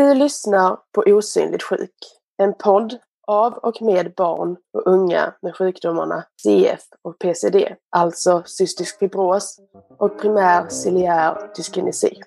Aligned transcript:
Du 0.00 0.14
lyssnar 0.14 0.78
på 0.94 1.04
Osynligt 1.06 1.62
sjuk, 1.62 1.94
en 2.42 2.54
podd 2.54 2.98
av 3.26 3.52
och 3.52 3.82
med 3.82 4.12
barn 4.16 4.56
och 4.72 4.86
unga 4.86 5.34
med 5.42 5.56
sjukdomarna 5.56 6.24
CF 6.42 6.80
och 7.02 7.18
PCD, 7.18 7.74
alltså 7.96 8.42
cystisk 8.46 8.98
fibros 8.98 9.60
och 9.98 10.18
primär 10.20 10.68
ciliär 10.68 11.50
dyskinesi. 11.56 12.22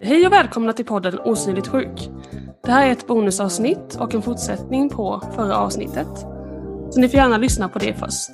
Hej 0.00 0.26
och 0.26 0.32
välkomna 0.32 0.72
till 0.72 0.86
podden 0.86 1.18
Osynligt 1.24 1.68
sjuk. 1.68 2.10
Det 2.62 2.70
här 2.70 2.86
är 2.86 2.92
ett 2.92 3.06
bonusavsnitt 3.06 3.96
och 4.00 4.14
en 4.14 4.22
fortsättning 4.22 4.90
på 4.90 5.22
förra 5.36 5.56
avsnittet. 5.56 6.37
Så 6.90 7.00
ni 7.00 7.08
får 7.08 7.16
gärna 7.16 7.38
lyssna 7.38 7.68
på 7.68 7.78
det 7.78 7.94
först. 7.94 8.30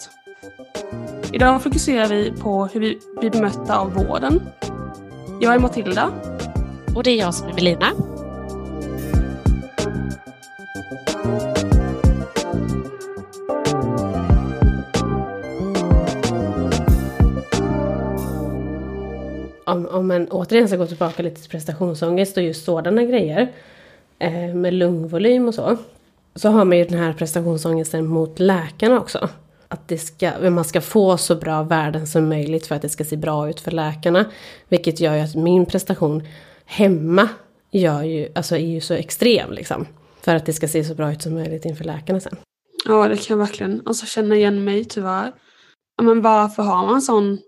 Idag 1.33 1.63
fokuserar 1.63 2.09
vi 2.09 2.33
på 2.33 2.67
hur 2.67 2.81
vi 2.81 2.99
blir 3.21 3.31
bemötta 3.31 3.79
av 3.79 3.93
vården. 3.93 4.41
Jag 5.41 5.55
är 5.55 5.59
Matilda. 5.59 6.11
Och 6.95 7.03
det 7.03 7.11
är 7.11 7.19
jag 7.19 7.35
som 7.35 7.49
är 7.49 7.55
Melina. 7.55 7.87
Om, 19.67 19.87
om 19.87 20.09
man 20.09 20.29
återigen 20.29 20.69
ska 20.69 20.77
gå 20.77 20.87
tillbaka 20.87 21.23
lite 21.23 21.41
till 21.41 21.51
prestationsångest 21.51 22.37
och 22.37 22.43
just 22.43 22.65
sådana 22.65 23.03
grejer 23.03 23.53
eh, 24.19 24.55
med 24.55 24.75
lungvolym 24.75 25.49
och 25.49 25.55
så. 25.55 25.77
Så 26.35 26.49
har 26.49 26.65
man 26.65 26.79
ju 26.79 26.85
den 26.85 26.99
här 26.99 27.13
prestationsångesten 27.13 28.07
mot 28.07 28.39
läkarna 28.39 29.01
också. 29.01 29.29
Att 29.69 29.89
det 29.89 29.99
ska, 29.99 30.51
man 30.51 30.65
ska 30.65 30.81
få 30.81 31.17
så 31.17 31.37
bra 31.37 31.63
värden 31.63 32.07
som 32.07 32.29
möjligt 32.29 32.67
för 32.67 32.75
att 32.75 32.83
det 32.83 32.89
ska 32.89 33.05
se 33.05 33.17
bra 33.17 33.51
ut 33.51 33.61
för 33.61 33.71
läkarna. 33.71 34.25
Vilket 34.69 35.01
gör 35.01 35.15
ju 35.15 35.21
att 35.21 35.35
min 35.35 35.67
prestation 35.67 36.23
hemma 36.65 37.29
gör 37.71 38.03
ju, 38.03 38.29
alltså 38.35 38.57
är 38.57 38.67
ju 38.67 38.81
så 38.81 38.95
extrem 38.95 39.53
liksom. 39.53 39.87
För 40.21 40.35
att 40.35 40.47
det 40.47 40.53
ska 40.53 40.69
se 40.69 40.85
så 40.85 40.95
bra 40.95 41.13
ut 41.13 41.23
som 41.23 41.35
möjligt 41.35 41.65
inför 41.65 41.85
läkarna 41.85 42.21
sen. 42.21 42.37
Ja, 42.87 43.09
det 43.09 43.17
kan 43.17 43.39
jag 43.39 43.47
verkligen 43.47 43.83
alltså, 43.87 44.07
känna 44.07 44.37
igen 44.37 44.65
mig 44.65 44.85
tyvärr. 44.85 45.33
Men 46.03 46.23
varför 46.23 46.63
har 46.63 46.87
man 46.87 47.03
sån 47.03 47.39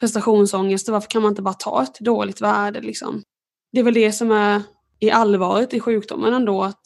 prestationsångest 0.00 0.88
och 0.88 0.92
varför 0.92 1.08
kan 1.08 1.22
man 1.22 1.32
inte 1.32 1.42
bara 1.42 1.54
ta 1.54 1.82
ett 1.82 2.00
dåligt 2.00 2.40
värde 2.40 2.80
liksom? 2.80 3.22
Det 3.72 3.80
är 3.80 3.84
väl 3.84 3.94
det 3.94 4.12
som 4.12 4.30
är 4.30 4.62
i 5.00 5.10
allvaret 5.10 5.74
i 5.74 5.80
sjukdomen 5.80 6.34
ändå 6.34 6.62
att 6.62 6.82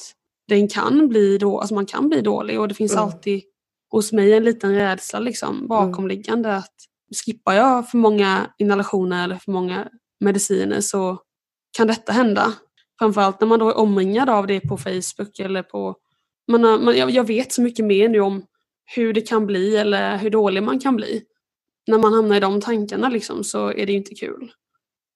den 0.50 0.68
kan 0.68 1.08
bli 1.08 1.38
då, 1.38 1.60
alltså 1.60 1.74
man 1.74 1.86
kan 1.86 2.08
bli 2.08 2.20
dålig 2.20 2.60
och 2.60 2.68
det 2.68 2.74
finns 2.74 2.92
mm. 2.92 3.04
alltid 3.04 3.42
hos 3.90 4.12
mig 4.12 4.34
en 4.34 4.44
liten 4.44 4.74
rädsla 4.74 5.18
liksom 5.18 5.66
bakomliggande 5.68 6.48
mm. 6.48 6.58
att 6.58 6.74
skippar 7.24 7.54
jag 7.54 7.90
för 7.90 7.98
många 7.98 8.50
inhalationer 8.58 9.24
eller 9.24 9.36
för 9.36 9.52
många 9.52 9.88
mediciner 10.20 10.80
så 10.80 11.18
kan 11.76 11.86
detta 11.86 12.12
hända. 12.12 12.52
Framförallt 12.98 13.40
när 13.40 13.48
man 13.48 13.58
då 13.58 13.68
är 13.68 13.76
omringad 13.76 14.30
av 14.30 14.46
det 14.46 14.60
på 14.60 14.76
Facebook 14.76 15.38
eller 15.38 15.62
på... 15.62 15.96
Man, 16.50 16.60
man, 16.60 16.96
jag, 16.96 17.10
jag 17.10 17.26
vet 17.26 17.52
så 17.52 17.62
mycket 17.62 17.84
mer 17.84 18.08
nu 18.08 18.20
om 18.20 18.42
hur 18.96 19.12
det 19.12 19.20
kan 19.20 19.46
bli 19.46 19.76
eller 19.76 20.16
hur 20.16 20.30
dålig 20.30 20.62
man 20.62 20.80
kan 20.80 20.96
bli. 20.96 21.22
När 21.86 21.98
man 21.98 22.12
hamnar 22.12 22.36
i 22.36 22.40
de 22.40 22.60
tankarna 22.60 23.08
liksom 23.08 23.44
så 23.44 23.68
är 23.68 23.86
det 23.86 23.92
ju 23.92 23.98
inte 23.98 24.14
kul. 24.14 24.52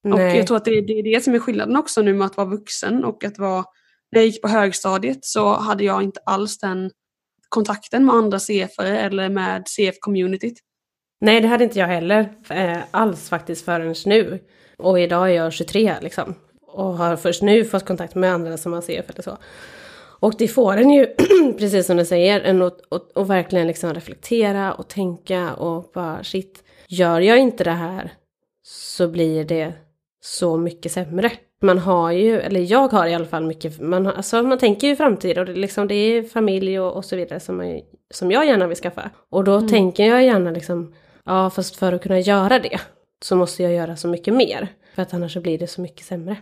Nej. 0.05 0.33
Och 0.33 0.39
jag 0.39 0.47
tror 0.47 0.57
att 0.57 0.65
det, 0.65 0.81
det 0.81 0.93
är 0.93 1.03
det 1.03 1.25
som 1.25 1.35
är 1.35 1.39
skillnaden 1.39 1.77
också 1.77 2.03
nu 2.03 2.15
med 2.15 2.27
att 2.27 2.37
vara 2.37 2.47
vuxen 2.47 3.05
och 3.05 3.25
att 3.25 3.39
vara... 3.39 3.65
När 4.13 4.21
jag 4.21 4.27
gick 4.27 4.43
på 4.43 4.49
högstadiet 4.49 5.19
så 5.25 5.55
hade 5.55 5.85
jag 5.85 6.03
inte 6.03 6.21
alls 6.27 6.59
den 6.59 6.91
kontakten 7.49 8.05
med 8.05 8.15
andra 8.15 8.39
CFare 8.39 9.01
eller 9.01 9.29
med 9.29 9.65
CF-communityt. 9.67 10.55
Nej, 11.21 11.41
det 11.41 11.49
hade 11.49 11.65
inte 11.65 11.79
jag 11.79 11.87
heller 11.87 12.35
eh, 12.51 12.79
alls 12.91 13.29
faktiskt 13.29 13.65
förrän 13.65 13.95
nu. 14.07 14.39
Och 14.79 15.01
idag 15.01 15.31
är 15.31 15.35
jag 15.35 15.53
23 15.53 15.95
liksom. 16.01 16.35
Och 16.67 16.97
har 16.97 17.17
först 17.17 17.43
nu 17.43 17.65
fått 17.65 17.87
kontakt 17.87 18.15
med 18.15 18.33
andra 18.33 18.57
som 18.57 18.73
har 18.73 18.81
CF 18.81 19.11
eller 19.11 19.23
så. 19.23 19.39
Och 20.21 20.35
det 20.39 20.49
får 20.49 20.77
en 20.77 20.91
ju, 20.91 21.07
precis 21.59 21.87
som 21.87 21.97
du 21.97 22.05
säger, 22.05 22.41
en 22.41 22.63
att, 22.63 22.93
att, 22.93 23.17
att 23.17 23.29
verkligen 23.29 23.67
liksom 23.67 23.95
reflektera 23.95 24.73
och 24.75 24.89
tänka 24.89 25.55
och 25.55 25.91
bara 25.95 26.25
shit, 26.25 26.65
gör 26.89 27.21
jag 27.21 27.39
inte 27.39 27.65
det 27.65 27.71
här 27.71 28.13
så 28.63 29.09
blir 29.09 29.45
det 29.45 29.73
så 30.21 30.57
mycket 30.57 30.93
sämre. 30.93 31.31
Man 31.65 31.79
har 31.79 32.13
ju, 32.13 32.41
eller 32.41 32.61
jag 32.61 32.89
har 32.89 33.07
i 33.07 33.15
alla 33.15 33.25
fall 33.25 33.47
mycket, 33.47 33.81
man, 33.81 34.07
alltså 34.07 34.43
man 34.43 34.59
tänker 34.59 34.87
ju 34.87 34.97
framtid 34.97 35.39
och 35.39 35.47
det, 35.47 35.53
liksom, 35.53 35.89
det 35.89 35.95
är 35.95 36.23
familj 36.23 36.81
och, 36.81 36.97
och 36.97 37.05
så 37.05 37.17
vidare 37.17 37.41
som, 37.41 37.57
man, 37.57 37.81
som 38.11 38.31
jag 38.31 38.47
gärna 38.47 38.67
vill 38.67 38.77
skaffa. 38.77 39.11
Och 39.31 39.45
då 39.45 39.57
mm. 39.57 39.69
tänker 39.69 40.07
jag 40.07 40.25
gärna 40.25 40.51
liksom, 40.51 40.95
ja 41.25 41.51
fast 41.51 41.77
för 41.77 41.93
att 41.93 42.03
kunna 42.03 42.21
göra 42.21 42.59
det 42.59 42.81
så 43.25 43.37
måste 43.37 43.63
jag 43.63 43.73
göra 43.73 43.97
så 43.97 44.09
mycket 44.09 44.35
mer. 44.35 44.69
För 44.95 45.03
att 45.03 45.15
annars 45.15 45.33
så 45.33 45.41
blir 45.41 45.59
det 45.59 45.67
så 45.67 45.81
mycket 45.81 46.07
sämre. 46.07 46.37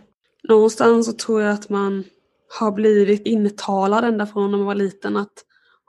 Någonstans 0.49 1.05
så 1.05 1.13
tror 1.13 1.41
jag 1.41 1.51
att 1.51 1.69
man 1.69 2.03
har 2.59 2.71
blivit 2.71 3.27
intalad 3.27 4.03
ända 4.03 4.25
från 4.25 4.51
när 4.51 4.57
man 4.57 4.67
var 4.67 4.75
liten 4.75 5.17
att 5.17 5.33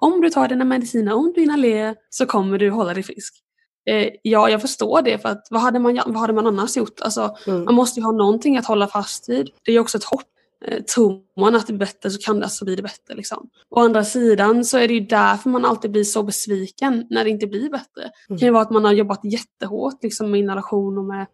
om 0.00 0.20
du 0.20 0.30
tar 0.30 0.48
dina 0.48 0.64
mediciner, 0.64 1.14
om 1.14 1.32
du 1.34 1.42
inhalerar 1.42 1.96
så 2.10 2.26
kommer 2.26 2.58
du 2.58 2.70
hålla 2.70 2.94
dig 2.94 3.02
frisk. 3.02 3.43
Eh, 3.86 4.08
ja, 4.22 4.48
jag 4.48 4.60
förstår 4.60 5.02
det 5.02 5.18
för 5.18 5.28
att 5.28 5.46
vad 5.50 5.60
hade 5.60 5.78
man, 5.78 6.00
vad 6.06 6.16
hade 6.16 6.32
man 6.32 6.46
annars 6.46 6.76
gjort? 6.76 7.00
Alltså, 7.00 7.36
mm. 7.46 7.64
Man 7.64 7.74
måste 7.74 8.00
ju 8.00 8.06
ha 8.06 8.12
någonting 8.12 8.56
att 8.56 8.66
hålla 8.66 8.86
fast 8.86 9.28
vid. 9.28 9.50
Det 9.64 9.70
är 9.70 9.72
ju 9.72 9.80
också 9.80 9.98
ett 9.98 10.04
hopp. 10.04 10.22
Eh, 10.66 10.82
tror 10.82 11.20
man 11.40 11.54
att 11.54 11.66
det 11.66 11.72
är 11.72 11.78
bättre 11.78 12.10
så 12.10 12.18
kan 12.18 12.38
det 12.38 12.44
alltså 12.44 12.64
bli 12.64 12.76
det 12.76 12.82
bättre. 12.82 13.14
Liksom. 13.14 13.48
Å 13.70 13.80
andra 13.80 14.04
sidan 14.04 14.64
så 14.64 14.78
är 14.78 14.88
det 14.88 14.94
ju 14.94 15.00
därför 15.00 15.50
man 15.50 15.64
alltid 15.64 15.90
blir 15.90 16.04
så 16.04 16.22
besviken 16.22 17.06
när 17.10 17.24
det 17.24 17.30
inte 17.30 17.46
blir 17.46 17.70
bättre. 17.70 18.02
Mm. 18.02 18.12
Det 18.28 18.38
kan 18.38 18.46
ju 18.46 18.52
vara 18.52 18.62
att 18.62 18.70
man 18.70 18.84
har 18.84 18.92
jobbat 18.92 19.20
jättehårt 19.22 20.02
liksom, 20.02 20.30
med 20.30 20.40
inhalation 20.40 20.98
och 20.98 21.04
med 21.04 21.26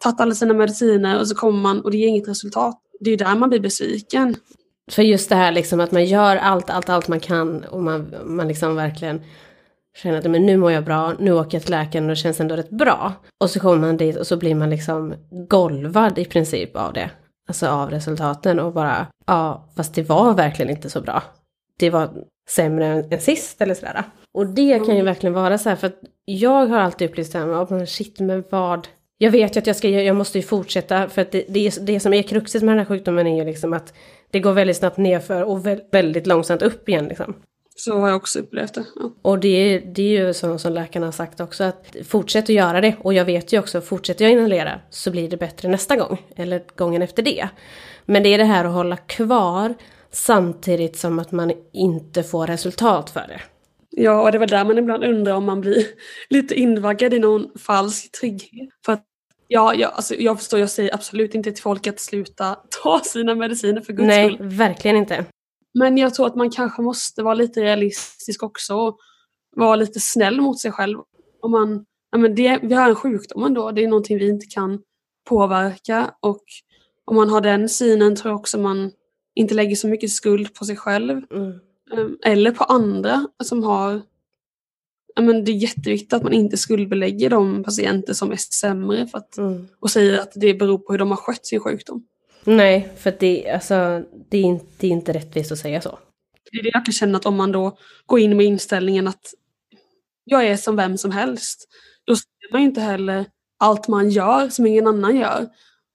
tagit 0.00 0.20
alla 0.20 0.34
sina 0.34 0.54
mediciner 0.54 1.20
och 1.20 1.28
så 1.28 1.34
kommer 1.34 1.60
man 1.60 1.80
och 1.80 1.90
det 1.90 1.96
ger 1.96 2.08
inget 2.08 2.28
resultat. 2.28 2.80
Det 3.00 3.10
är 3.10 3.12
ju 3.12 3.16
där 3.16 3.34
man 3.34 3.48
blir 3.48 3.60
besviken. 3.60 4.36
För 4.90 5.02
just 5.02 5.28
det 5.28 5.34
här 5.34 5.52
liksom 5.52 5.80
att 5.80 5.92
man 5.92 6.04
gör 6.04 6.36
allt, 6.36 6.70
allt, 6.70 6.88
allt 6.88 7.08
man 7.08 7.20
kan 7.20 7.64
och 7.64 7.82
man, 7.82 8.14
man 8.24 8.48
liksom 8.48 8.74
verkligen 8.74 9.20
känner 10.02 10.18
att 10.18 10.30
men 10.30 10.46
nu 10.46 10.56
mår 10.56 10.72
jag 10.72 10.84
bra, 10.84 11.12
nu 11.18 11.32
åker 11.32 11.56
jag 11.56 11.62
till 11.62 11.70
läkaren 11.70 12.04
och 12.04 12.10
det 12.10 12.16
känns 12.16 12.40
ändå 12.40 12.56
rätt 12.56 12.70
bra. 12.70 13.12
Och 13.40 13.50
så 13.50 13.60
kommer 13.60 13.78
man 13.78 13.96
dit 13.96 14.16
och 14.16 14.26
så 14.26 14.36
blir 14.36 14.54
man 14.54 14.70
liksom 14.70 15.14
golvad 15.30 16.18
i 16.18 16.24
princip 16.24 16.76
av 16.76 16.92
det. 16.92 17.10
Alltså 17.48 17.68
av 17.68 17.90
resultaten 17.90 18.60
och 18.60 18.72
bara, 18.72 19.06
ja, 19.26 19.68
fast 19.76 19.94
det 19.94 20.02
var 20.02 20.34
verkligen 20.34 20.70
inte 20.70 20.90
så 20.90 21.00
bra. 21.00 21.22
Det 21.78 21.90
var 21.90 22.10
sämre 22.50 22.86
än 22.86 23.20
sist 23.20 23.62
eller 23.62 23.74
sådär. 23.74 24.02
Och 24.34 24.46
det 24.46 24.78
kan 24.78 24.86
ju 24.86 24.92
mm. 24.92 25.04
verkligen 25.04 25.34
vara 25.34 25.58
så 25.58 25.68
här 25.68 25.76
för 25.76 25.86
att 25.86 26.00
jag 26.24 26.66
har 26.66 26.78
alltid 26.78 27.10
upplevt 27.10 27.32
det 27.32 27.38
här 27.38 27.76
med, 27.76 27.88
shit 27.88 28.20
men 28.20 28.44
vad, 28.50 28.88
jag 29.18 29.30
vet 29.30 29.56
ju 29.56 29.58
att 29.58 29.66
jag 29.66 29.76
ska, 29.76 29.88
jag 29.88 30.16
måste 30.16 30.38
ju 30.38 30.42
fortsätta 30.42 31.08
för 31.08 31.22
att 31.22 31.32
det, 31.32 31.44
det, 31.48 31.86
det 31.86 32.00
som 32.00 32.14
är 32.14 32.22
kruxet 32.22 32.62
med 32.62 32.72
den 32.72 32.78
här 32.78 32.84
sjukdomen 32.84 33.26
är 33.26 33.36
ju 33.36 33.44
liksom 33.44 33.72
att 33.72 33.94
det 34.30 34.40
går 34.40 34.52
väldigt 34.52 34.76
snabbt 34.76 34.96
nerför 34.96 35.42
och 35.42 35.66
väldigt 35.92 36.26
långsamt 36.26 36.62
upp 36.62 36.88
igen 36.88 37.08
liksom. 37.08 37.34
Så 37.84 37.98
har 37.98 38.08
jag 38.08 38.16
också 38.16 38.38
upplevt 38.38 38.74
det. 38.74 38.84
Ja. 38.96 39.12
Och 39.22 39.38
det, 39.38 39.78
det 39.78 40.02
är 40.02 40.26
ju 40.26 40.34
så 40.34 40.58
som 40.58 40.72
läkarna 40.72 41.06
har 41.06 41.12
sagt 41.12 41.40
också 41.40 41.64
att 41.64 41.96
fortsätt 42.06 42.44
att 42.44 42.48
göra 42.48 42.80
det. 42.80 42.96
Och 43.00 43.14
jag 43.14 43.24
vet 43.24 43.52
ju 43.52 43.58
också, 43.58 43.80
fortsätter 43.80 44.24
jag 44.24 44.32
inhalera 44.32 44.80
så 44.90 45.10
blir 45.10 45.28
det 45.28 45.36
bättre 45.36 45.68
nästa 45.68 45.96
gång. 45.96 46.22
Eller 46.36 46.62
gången 46.76 47.02
efter 47.02 47.22
det. 47.22 47.48
Men 48.04 48.22
det 48.22 48.28
är 48.28 48.38
det 48.38 48.44
här 48.44 48.64
att 48.64 48.72
hålla 48.72 48.96
kvar 48.96 49.74
samtidigt 50.10 50.96
som 50.96 51.18
att 51.18 51.32
man 51.32 51.52
inte 51.72 52.22
får 52.22 52.46
resultat 52.46 53.10
för 53.10 53.24
det. 53.28 53.40
Ja, 53.90 54.22
och 54.22 54.32
det 54.32 54.38
var 54.38 54.46
där 54.46 54.64
man 54.64 54.78
ibland 54.78 55.04
undrar 55.04 55.32
om 55.32 55.44
man 55.44 55.60
blir 55.60 55.86
lite 56.30 56.54
invaggad 56.54 57.14
i 57.14 57.18
någon 57.18 57.50
falsk 57.58 58.20
trygghet. 58.20 58.68
För 58.86 58.92
att 58.92 59.04
Ja, 59.52 59.74
jag, 59.74 59.92
alltså, 59.92 60.14
jag 60.14 60.38
förstår, 60.38 60.60
jag 60.60 60.70
säger 60.70 60.94
absolut 60.94 61.34
inte 61.34 61.52
till 61.52 61.62
folk 61.62 61.86
att 61.86 62.00
sluta 62.00 62.58
ta 62.82 63.00
sina 63.04 63.34
mediciner 63.34 63.80
för 63.80 63.92
guds 63.92 64.06
Nej, 64.06 64.34
skull. 64.34 64.48
verkligen 64.48 64.96
inte. 64.96 65.24
Men 65.74 65.98
jag 65.98 66.14
tror 66.14 66.26
att 66.26 66.36
man 66.36 66.50
kanske 66.50 66.82
måste 66.82 67.22
vara 67.22 67.34
lite 67.34 67.60
realistisk 67.60 68.42
också 68.42 68.74
och 68.74 68.98
vara 69.56 69.76
lite 69.76 70.00
snäll 70.00 70.40
mot 70.40 70.60
sig 70.60 70.72
själv. 70.72 70.98
Om 71.42 71.50
man, 71.50 71.84
ja, 72.12 72.18
men 72.18 72.34
det, 72.34 72.58
vi 72.62 72.74
har 72.74 72.88
en 72.88 72.94
sjukdom 72.94 73.44
ändå, 73.44 73.70
det 73.70 73.84
är 73.84 73.88
någonting 73.88 74.18
vi 74.18 74.28
inte 74.28 74.46
kan 74.46 74.82
påverka 75.28 76.14
och 76.20 76.44
om 77.04 77.16
man 77.16 77.30
har 77.30 77.40
den 77.40 77.68
synen 77.68 78.16
tror 78.16 78.32
jag 78.32 78.40
också 78.40 78.58
man 78.58 78.92
inte 79.34 79.54
lägger 79.54 79.76
så 79.76 79.88
mycket 79.88 80.10
skuld 80.10 80.54
på 80.54 80.64
sig 80.64 80.76
själv. 80.76 81.22
Mm. 81.30 81.60
Ehm, 81.92 82.18
eller 82.24 82.50
på 82.50 82.64
andra 82.64 83.26
som 83.44 83.62
har 83.62 84.02
ja, 85.14 85.22
men 85.22 85.44
det 85.44 85.50
är 85.50 85.56
jätteviktigt 85.56 86.12
att 86.12 86.22
man 86.22 86.32
inte 86.32 86.56
skuldbelägger 86.56 87.30
de 87.30 87.64
patienter 87.64 88.12
som 88.12 88.32
är 88.32 88.36
sämre 88.36 89.06
för 89.06 89.18
att, 89.18 89.38
mm. 89.38 89.68
och 89.80 89.90
säger 89.90 90.18
att 90.18 90.32
det 90.34 90.54
beror 90.54 90.78
på 90.78 90.92
hur 90.92 90.98
de 90.98 91.10
har 91.10 91.16
skött 91.16 91.46
sin 91.46 91.60
sjukdom. 91.60 92.06
Nej, 92.44 92.92
för 92.96 93.16
det, 93.20 93.50
alltså, 93.50 94.02
det, 94.30 94.38
är 94.38 94.42
inte, 94.42 94.66
det 94.78 94.86
är 94.86 94.90
inte 94.90 95.12
rättvist 95.12 95.52
att 95.52 95.58
säga 95.58 95.80
så. 95.80 95.98
Det 96.52 96.58
är 96.58 96.62
det 96.62 96.70
jag 96.72 96.84
kan 96.84 96.92
känna 96.92 97.18
att 97.18 97.26
om 97.26 97.36
man 97.36 97.52
då 97.52 97.78
går 98.06 98.18
in 98.18 98.36
med 98.36 98.46
inställningen 98.46 99.08
att 99.08 99.34
jag 100.24 100.46
är 100.46 100.56
som 100.56 100.76
vem 100.76 100.98
som 100.98 101.10
helst, 101.10 101.68
då 102.04 102.16
ser 102.16 102.52
man 102.52 102.60
ju 102.60 102.66
inte 102.66 102.80
heller 102.80 103.26
allt 103.58 103.88
man 103.88 104.10
gör 104.10 104.48
som 104.48 104.66
ingen 104.66 104.86
annan 104.86 105.16
gör. 105.16 105.48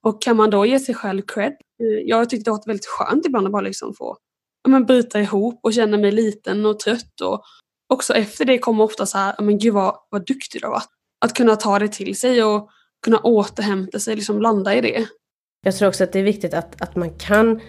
Och 0.03 0.21
kan 0.21 0.36
man 0.36 0.50
då 0.50 0.65
ge 0.65 0.80
sig 0.80 0.95
själv 0.95 1.21
cred? 1.21 1.51
Eh, 1.81 2.03
jag 2.06 2.18
har 2.18 2.25
tyckt 2.25 2.45
det 2.45 2.51
har 2.51 2.57
varit 2.57 2.68
väldigt 2.68 2.86
skönt 2.86 3.25
ibland 3.25 3.47
att 3.47 3.53
bara 3.53 3.62
liksom 3.62 3.94
få 3.94 4.18
ja, 4.63 4.69
men 4.69 4.86
bryta 4.86 5.21
ihop 5.21 5.59
och 5.63 5.74
känna 5.74 5.97
mig 5.97 6.12
liten 6.12 6.65
och 6.65 6.80
trött 6.80 7.21
och 7.21 7.44
också 7.88 8.13
efter 8.13 8.45
det 8.45 8.57
kommer 8.57 8.83
ofta 8.83 9.06
så 9.06 9.18
här, 9.18 9.36
men 9.42 9.57
gud 9.57 9.74
vad, 9.74 9.95
vad 10.09 10.25
duktig 10.25 10.62
du 10.62 10.65
har 10.65 10.74
varit. 10.74 10.89
Att 11.25 11.33
kunna 11.33 11.56
ta 11.56 11.80
det 11.80 11.88
till 11.88 12.19
sig 12.19 12.44
och 12.44 12.69
kunna 13.03 13.19
återhämta 13.19 14.00
sig, 14.00 14.15
liksom 14.15 14.42
landa 14.42 14.75
i 14.75 14.81
det. 14.81 15.07
Jag 15.65 15.75
tror 15.75 15.88
också 15.88 16.03
att 16.03 16.12
det 16.12 16.19
är 16.19 16.23
viktigt 16.23 16.53
att, 16.53 16.81
att 16.81 16.95
man 16.95 17.09
kan 17.09 17.62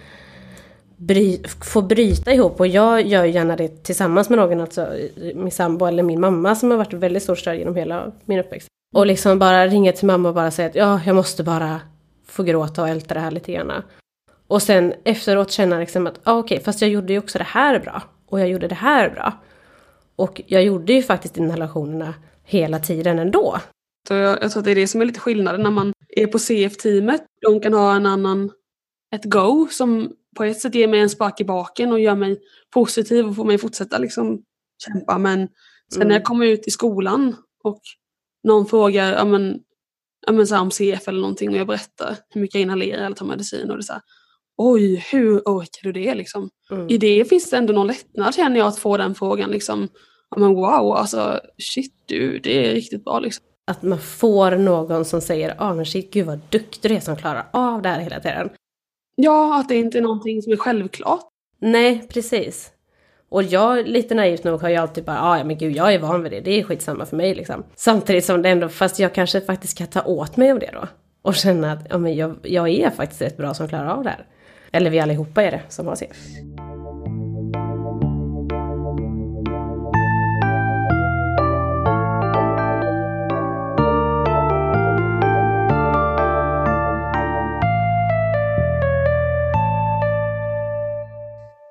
bry, 0.97 1.41
få 1.61 1.81
bryta 1.81 2.33
ihop 2.33 2.59
och 2.59 2.67
jag 2.67 3.07
gör 3.07 3.23
gärna 3.25 3.55
det 3.55 3.83
tillsammans 3.83 4.29
med 4.29 4.39
någon, 4.39 4.61
alltså 4.61 4.93
min 5.35 5.51
sambo 5.51 5.85
eller 5.85 6.03
min 6.03 6.19
mamma 6.19 6.55
som 6.55 6.71
har 6.71 6.77
varit 6.77 6.93
väldigt 6.93 7.23
stor 7.23 7.35
stöd 7.35 7.57
genom 7.57 7.75
hela 7.75 8.11
min 8.25 8.39
uppväxt. 8.39 8.67
Och 8.95 9.07
liksom 9.07 9.39
bara 9.39 9.67
ringa 9.67 9.91
till 9.91 10.07
mamma 10.07 10.29
och 10.29 10.35
bara 10.35 10.51
säga 10.51 10.69
att 10.69 10.75
ja, 10.75 11.01
jag 11.05 11.15
måste 11.15 11.43
bara 11.43 11.81
få 12.27 12.43
gråta 12.43 12.81
och 12.81 12.89
älta 12.89 13.13
det 13.13 13.19
här 13.19 13.31
lite 13.31 13.51
grann. 13.51 13.83
Och 14.47 14.61
sen 14.61 14.93
efteråt 15.03 15.51
känna 15.51 15.79
liksom 15.79 16.07
att, 16.07 16.19
ah, 16.23 16.37
okej, 16.37 16.55
okay, 16.55 16.63
fast 16.63 16.81
jag 16.81 16.91
gjorde 16.91 17.13
ju 17.13 17.19
också 17.19 17.37
det 17.37 17.43
här 17.43 17.79
bra. 17.79 18.01
Och 18.27 18.39
jag 18.39 18.49
gjorde 18.49 18.67
det 18.67 18.75
här 18.75 19.09
bra. 19.09 19.33
Och 20.15 20.41
jag 20.47 20.63
gjorde 20.63 20.93
ju 20.93 21.03
faktiskt 21.03 21.37
inhalationerna 21.37 22.13
hela 22.43 22.79
tiden 22.79 23.19
ändå. 23.19 23.57
Så 24.07 24.13
jag, 24.13 24.43
jag 24.43 24.51
tror 24.51 24.61
att 24.61 24.65
det 24.65 24.71
är 24.71 24.75
det 24.75 24.87
som 24.87 25.01
är 25.01 25.05
lite 25.05 25.19
skillnaden 25.19 25.61
när 25.61 25.71
man 25.71 25.93
är 26.09 26.27
på 26.27 26.39
CF-teamet. 26.39 27.21
De 27.41 27.59
kan 27.59 27.73
ha 27.73 27.95
en 27.95 28.05
annan, 28.05 28.51
ett 29.15 29.25
go 29.25 29.67
som 29.71 30.11
på 30.37 30.43
ett 30.43 30.59
sätt 30.59 30.75
ger 30.75 30.87
mig 30.87 30.99
en 30.99 31.09
spark 31.09 31.41
i 31.41 31.45
baken 31.45 31.91
och 31.91 31.99
gör 31.99 32.15
mig 32.15 32.39
positiv 32.73 33.27
och 33.27 33.35
får 33.35 33.45
mig 33.45 33.57
fortsätta 33.57 33.97
liksom 33.97 34.43
kämpa. 34.83 35.17
Men 35.17 35.47
sen 35.93 36.01
mm. 36.01 36.07
när 36.07 36.15
jag 36.15 36.23
kommer 36.23 36.45
ut 36.45 36.67
i 36.67 36.71
skolan 36.71 37.35
och 37.63 37.81
någon 38.43 38.65
frågar 38.65 39.13
ja, 39.13 39.25
men, 39.25 39.59
ja, 40.27 40.33
men 40.33 40.47
så 40.47 40.55
här, 40.55 40.61
om 40.61 40.71
CF 40.71 41.07
eller 41.07 41.21
någonting 41.21 41.49
och 41.49 41.57
jag 41.57 41.67
berättar 41.67 42.15
hur 42.29 42.41
mycket 42.41 42.55
jag 42.55 42.61
inhalerar 42.61 43.05
eller 43.05 43.15
tar 43.15 43.25
medicin 43.25 43.69
och 43.69 43.77
det 43.77 43.81
är 43.81 43.83
så 43.83 43.93
här, 43.93 44.01
oj, 44.57 45.05
hur 45.11 45.39
orkar 45.39 45.83
du 45.83 45.91
det 45.91 46.15
liksom? 46.15 46.49
Mm. 46.71 46.89
I 46.89 46.97
det 46.97 47.29
finns 47.29 47.49
det 47.49 47.57
ändå 47.57 47.73
någon 47.73 47.87
lättnad 47.87 48.35
känner 48.35 48.59
jag 48.59 48.67
att 48.67 48.79
få 48.79 48.97
den 48.97 49.15
frågan 49.15 49.49
liksom. 49.51 49.87
Ja, 50.29 50.39
men 50.39 50.53
wow, 50.53 50.93
alltså 50.93 51.39
shit 51.57 51.93
du, 52.05 52.39
det 52.39 52.67
är 52.67 52.73
riktigt 52.73 53.03
bra 53.03 53.19
liksom. 53.19 53.46
Att 53.71 53.81
man 53.81 53.99
får 53.99 54.51
någon 54.51 55.05
som 55.05 55.21
säger, 55.21 55.55
ah, 55.57 55.73
men 55.73 55.85
shit, 55.85 56.13
gud 56.13 56.25
vad 56.25 56.39
duktig 56.49 56.91
du 56.91 56.95
är 56.95 56.99
som 56.99 57.15
klarar 57.15 57.45
av 57.51 57.81
det 57.81 57.89
här 57.89 57.99
hela 57.99 58.19
tiden. 58.19 58.49
Ja, 59.15 59.59
att 59.59 59.69
det 59.69 59.75
inte 59.75 59.97
är 59.97 60.01
någonting 60.01 60.41
som 60.41 60.53
är 60.53 60.57
självklart. 60.57 61.27
Nej, 61.59 62.07
precis. 62.09 62.71
Och 63.29 63.43
jag, 63.43 63.87
lite 63.87 64.15
naivt 64.15 64.43
nog, 64.43 64.61
har 64.61 64.69
jag 64.69 64.81
alltid 64.81 65.03
bara, 65.03 65.21
ah, 65.21 65.37
ja 65.37 65.43
men 65.43 65.57
gud, 65.57 65.75
jag 65.75 65.93
är 65.93 65.99
van 65.99 66.23
vid 66.23 66.31
det, 66.31 66.39
det 66.39 66.59
är 66.59 66.63
skitsamma 66.63 67.05
för 67.05 67.17
mig 67.17 67.35
liksom. 67.35 67.63
Samtidigt 67.75 68.25
som 68.25 68.41
det 68.41 68.49
ändå, 68.49 68.69
fast 68.69 68.99
jag 68.99 69.13
kanske 69.13 69.41
faktiskt 69.41 69.77
kan 69.77 69.87
ta 69.87 70.01
åt 70.01 70.37
mig 70.37 70.51
av 70.51 70.59
det 70.59 70.69
då. 70.73 70.87
Och 71.21 71.35
känna 71.35 71.71
att, 71.71 71.87
ja 71.89 71.97
men 71.97 72.15
jag, 72.15 72.37
jag 72.43 72.69
är 72.69 72.89
faktiskt 72.89 73.21
rätt 73.21 73.37
bra 73.37 73.53
som 73.53 73.67
klarar 73.67 73.87
av 73.87 74.03
det 74.03 74.09
här. 74.09 74.25
Eller 74.71 74.89
vi 74.89 74.99
allihopa 74.99 75.43
är 75.43 75.51
det 75.51 75.61
som 75.69 75.87
har 75.87 75.95
CF. 75.95 76.17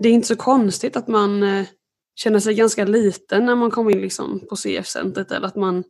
Det 0.06 0.10
är 0.10 0.14
inte 0.14 0.28
så 0.28 0.36
konstigt 0.36 0.96
att 0.96 1.08
man 1.08 1.42
eh, 1.42 1.66
känner 2.14 2.40
sig 2.40 2.54
ganska 2.54 2.84
liten 2.84 3.46
när 3.46 3.54
man 3.54 3.70
kommer 3.70 3.90
in 3.90 4.00
liksom 4.00 4.40
på 4.48 4.56
CF-centret 4.56 5.32
eller 5.32 5.46
att 5.46 5.56
man, 5.56 5.84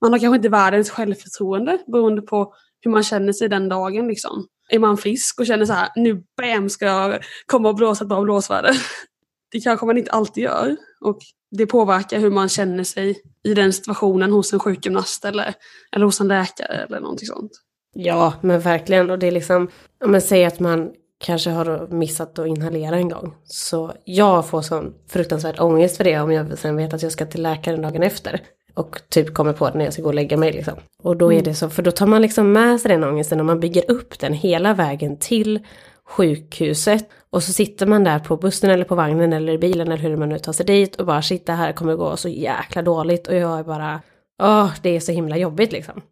man 0.00 0.12
har 0.12 0.18
kanske 0.18 0.36
inte 0.36 0.48
världens 0.48 0.90
självförtroende 0.90 1.78
beroende 1.86 2.22
på 2.22 2.54
hur 2.80 2.90
man 2.90 3.02
känner 3.02 3.32
sig 3.32 3.48
den 3.48 3.68
dagen. 3.68 4.08
Liksom. 4.08 4.46
Är 4.68 4.78
man 4.78 4.96
frisk 4.96 5.40
och 5.40 5.46
känner 5.46 5.64
så 5.64 5.72
här, 5.72 5.88
nu 5.96 6.24
bam 6.36 6.68
ska 6.68 6.84
jag 6.84 7.22
komma 7.46 7.68
och 7.68 7.74
blåsa 7.74 8.04
ett 8.04 8.08
bra 8.08 8.22
blåsväder. 8.22 8.76
Det 9.50 9.60
kanske 9.60 9.86
man 9.86 9.98
inte 9.98 10.10
alltid 10.10 10.44
gör 10.44 10.76
och 11.00 11.18
det 11.50 11.66
påverkar 11.66 12.18
hur 12.18 12.30
man 12.30 12.48
känner 12.48 12.84
sig 12.84 13.22
i 13.44 13.54
den 13.54 13.72
situationen 13.72 14.32
hos 14.32 14.52
en 14.52 14.58
sjukgymnast 14.58 15.24
eller, 15.24 15.54
eller 15.92 16.04
hos 16.04 16.20
en 16.20 16.28
läkare 16.28 16.84
eller 16.84 17.00
någonting 17.00 17.26
sånt. 17.26 17.52
Ja, 17.94 18.34
men 18.42 18.60
verkligen. 18.60 19.10
Och 19.10 19.18
det 19.18 19.26
är 19.26 19.30
liksom, 19.30 19.68
om 20.04 20.10
man 20.10 20.20
säger 20.20 20.46
att 20.46 20.60
man 20.60 20.90
kanske 21.18 21.50
har 21.50 21.88
missat 21.90 22.38
att 22.38 22.46
inhalera 22.46 22.96
en 22.96 23.08
gång. 23.08 23.34
Så 23.44 23.92
jag 24.04 24.46
får 24.46 24.62
sån 24.62 24.94
fruktansvärd 25.08 25.60
ångest 25.60 25.96
för 25.96 26.04
det 26.04 26.20
om 26.20 26.32
jag 26.32 26.58
sen 26.58 26.76
vet 26.76 26.94
att 26.94 27.02
jag 27.02 27.12
ska 27.12 27.26
till 27.26 27.42
läkaren 27.42 27.82
dagen 27.82 28.02
efter. 28.02 28.40
Och 28.74 29.00
typ 29.08 29.34
kommer 29.34 29.52
på 29.52 29.70
det 29.70 29.78
när 29.78 29.84
jag 29.84 29.92
ska 29.92 30.02
gå 30.02 30.08
och 30.08 30.14
lägga 30.14 30.36
mig 30.36 30.52
liksom. 30.52 30.74
Och 31.02 31.16
då 31.16 31.26
är 31.26 31.36
mm. 31.36 31.44
det 31.44 31.54
så, 31.54 31.70
för 31.70 31.82
då 31.82 31.90
tar 31.90 32.06
man 32.06 32.22
liksom 32.22 32.52
med 32.52 32.80
sig 32.80 32.88
den 32.88 33.04
ångesten 33.04 33.40
och 33.40 33.46
man 33.46 33.60
bygger 33.60 33.90
upp 33.90 34.18
den 34.18 34.32
hela 34.32 34.74
vägen 34.74 35.16
till 35.16 35.60
sjukhuset. 36.04 37.08
Och 37.30 37.42
så 37.42 37.52
sitter 37.52 37.86
man 37.86 38.04
där 38.04 38.18
på 38.18 38.36
bussen 38.36 38.70
eller 38.70 38.84
på 38.84 38.94
vagnen 38.94 39.32
eller 39.32 39.52
i 39.52 39.58
bilen 39.58 39.88
eller 39.88 40.02
hur 40.02 40.16
man 40.16 40.28
nu 40.28 40.38
tar 40.38 40.52
sig 40.52 40.66
dit 40.66 40.96
och 40.96 41.06
bara 41.06 41.22
shit 41.22 41.46
det 41.46 41.52
här 41.52 41.72
kommer 41.72 41.94
gå 41.94 42.16
så 42.16 42.28
jäkla 42.28 42.82
dåligt 42.82 43.26
och 43.26 43.34
jag 43.34 43.58
är 43.58 43.64
bara, 43.64 44.00
åh 44.42 44.70
det 44.82 44.96
är 44.96 45.00
så 45.00 45.12
himla 45.12 45.36
jobbigt 45.36 45.72
liksom. 45.72 46.02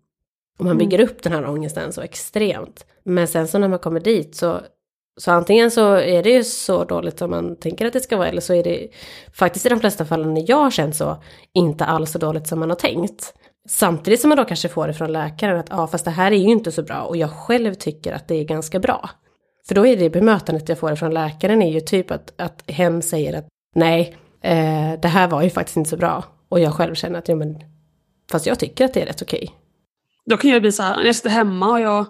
Och 0.59 0.65
man 0.65 0.77
mm. 0.77 0.79
bygger 0.79 1.05
upp 1.05 1.23
den 1.23 1.33
här 1.33 1.49
ångesten 1.49 1.93
så 1.93 2.01
extremt. 2.01 2.87
Men 3.05 3.29
sen 3.29 3.49
så 3.49 3.59
när 3.59 3.69
man 3.69 3.79
kommer 3.79 4.01
dit 4.01 4.35
så 4.35 4.61
så 5.21 5.31
antingen 5.31 5.71
så 5.71 5.95
är 5.95 6.23
det 6.23 6.31
ju 6.31 6.45
så 6.45 6.85
dåligt 6.85 7.19
som 7.19 7.31
man 7.31 7.57
tänker 7.57 7.87
att 7.87 7.93
det 7.93 8.01
ska 8.01 8.17
vara 8.17 8.29
eller 8.29 8.41
så 8.41 8.55
är 8.55 8.63
det 8.63 8.89
faktiskt 9.33 9.67
i 9.67 9.69
de 9.69 9.81
flesta 9.81 10.05
fallen 10.05 10.35
när 10.35 10.45
jag 10.51 10.57
har 10.57 10.71
känt 10.71 10.97
så 10.97 11.23
inte 11.55 11.85
alls 11.85 12.13
så 12.13 12.19
dåligt 12.19 12.47
som 12.47 12.61
man 12.61 12.71
har 12.71 12.77
tänkt. 12.77 13.35
Samtidigt 13.69 14.21
som 14.21 14.29
man 14.29 14.39
då 14.39 14.45
kanske 14.45 14.69
får 14.69 14.87
det 14.87 14.95
från 14.95 15.13
läkaren 15.13 15.61
att 15.61 15.67
ja 15.71 15.87
fast 15.87 16.05
det 16.05 16.11
här 16.11 16.33
är 16.33 16.37
ju 16.37 16.49
inte 16.49 16.73
så 16.73 16.83
bra 16.83 17.03
och 17.03 17.17
jag 17.17 17.31
själv 17.31 17.75
tycker 17.75 18.13
att 18.13 18.29
det 18.29 18.35
är 18.35 18.45
ganska 18.45 18.79
bra. 18.79 19.11
För 19.69 19.75
då 19.75 19.87
är 19.87 19.97
det 19.97 20.11
bemötandet 20.11 20.69
jag 20.69 20.79
får 20.79 20.95
från 20.95 21.15
läkaren 21.15 21.63
är 21.63 21.71
ju 21.71 21.81
typ 21.81 22.11
att, 22.11 22.41
att 22.41 22.71
hen 22.71 23.03
säger 23.03 23.39
att 23.39 23.49
nej, 23.75 24.17
eh, 24.43 25.01
det 25.03 25.09
här 25.09 25.29
var 25.29 25.43
ju 25.43 25.51
faktiskt 25.51 25.77
inte 25.77 25.91
så 25.91 25.97
bra. 25.97 26.25
Och 26.49 26.61
jag 26.61 26.75
själv 26.75 26.95
känner 26.95 27.19
att 27.19 27.29
ja 27.29 27.37
men, 27.37 27.57
fast 28.31 28.47
jag 28.47 28.59
tycker 28.59 28.85
att 28.85 28.95
det 28.95 29.03
är 29.03 29.07
rätt 29.07 29.23
okej. 29.23 29.51
Då 30.31 30.37
kan 30.37 30.51
jag 30.51 30.63
bli 30.63 30.73
så 30.73 30.83
här, 30.83 30.97
när 30.97 31.05
jag 31.05 31.17
sitter 31.17 31.31
hemma 31.31 31.73
och 31.73 31.81
jag 31.81 32.07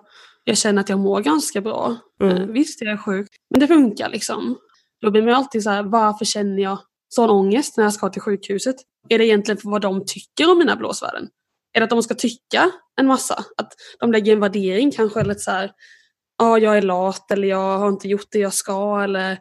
jag 0.49 0.59
känner 0.59 0.81
att 0.81 0.89
jag 0.89 0.99
mår 0.99 1.21
ganska 1.21 1.61
bra. 1.61 1.97
Mm. 2.21 2.37
Eh, 2.37 2.47
visst, 2.47 2.81
jag 2.81 2.93
är 2.93 2.97
sjuk, 2.97 3.29
men 3.51 3.61
det 3.61 3.67
funkar 3.67 4.09
liksom. 4.09 4.59
Då 5.01 5.11
blir 5.11 5.23
man 5.23 5.35
alltid 5.35 5.63
så 5.63 5.71
här, 5.71 5.83
varför 5.83 6.25
känner 6.25 6.63
jag 6.63 6.79
sån 7.09 7.31
ångest 7.31 7.77
när 7.77 7.85
jag 7.85 7.93
ska 7.93 8.09
till 8.09 8.23
sjukhuset? 8.23 8.77
Är 9.09 9.19
det 9.19 9.27
egentligen 9.27 9.59
för 9.59 9.71
vad 9.71 9.83
de 9.83 10.05
tycker 10.07 10.51
om 10.51 10.59
mina 10.59 10.77
blåsvärden? 10.77 11.29
Är 11.73 11.81
det 11.81 11.85
att 11.85 11.91
de 11.91 12.03
ska 12.03 12.15
tycka 12.15 12.71
en 13.01 13.07
massa? 13.07 13.45
Att 13.57 13.73
de 14.01 14.13
lägger 14.13 14.33
en 14.33 14.41
värdering 14.41 14.91
kanske, 14.91 15.21
eller 15.21 15.35
så 15.35 15.51
här, 15.51 15.73
ja, 16.39 16.59
jag 16.59 16.77
är 16.77 16.83
lat 16.83 17.31
eller 17.31 17.49
jag 17.49 17.79
har 17.79 17.89
inte 17.89 18.09
gjort 18.09 18.29
det 18.31 18.39
jag 18.39 18.55
ska, 18.55 19.03
eller 19.03 19.39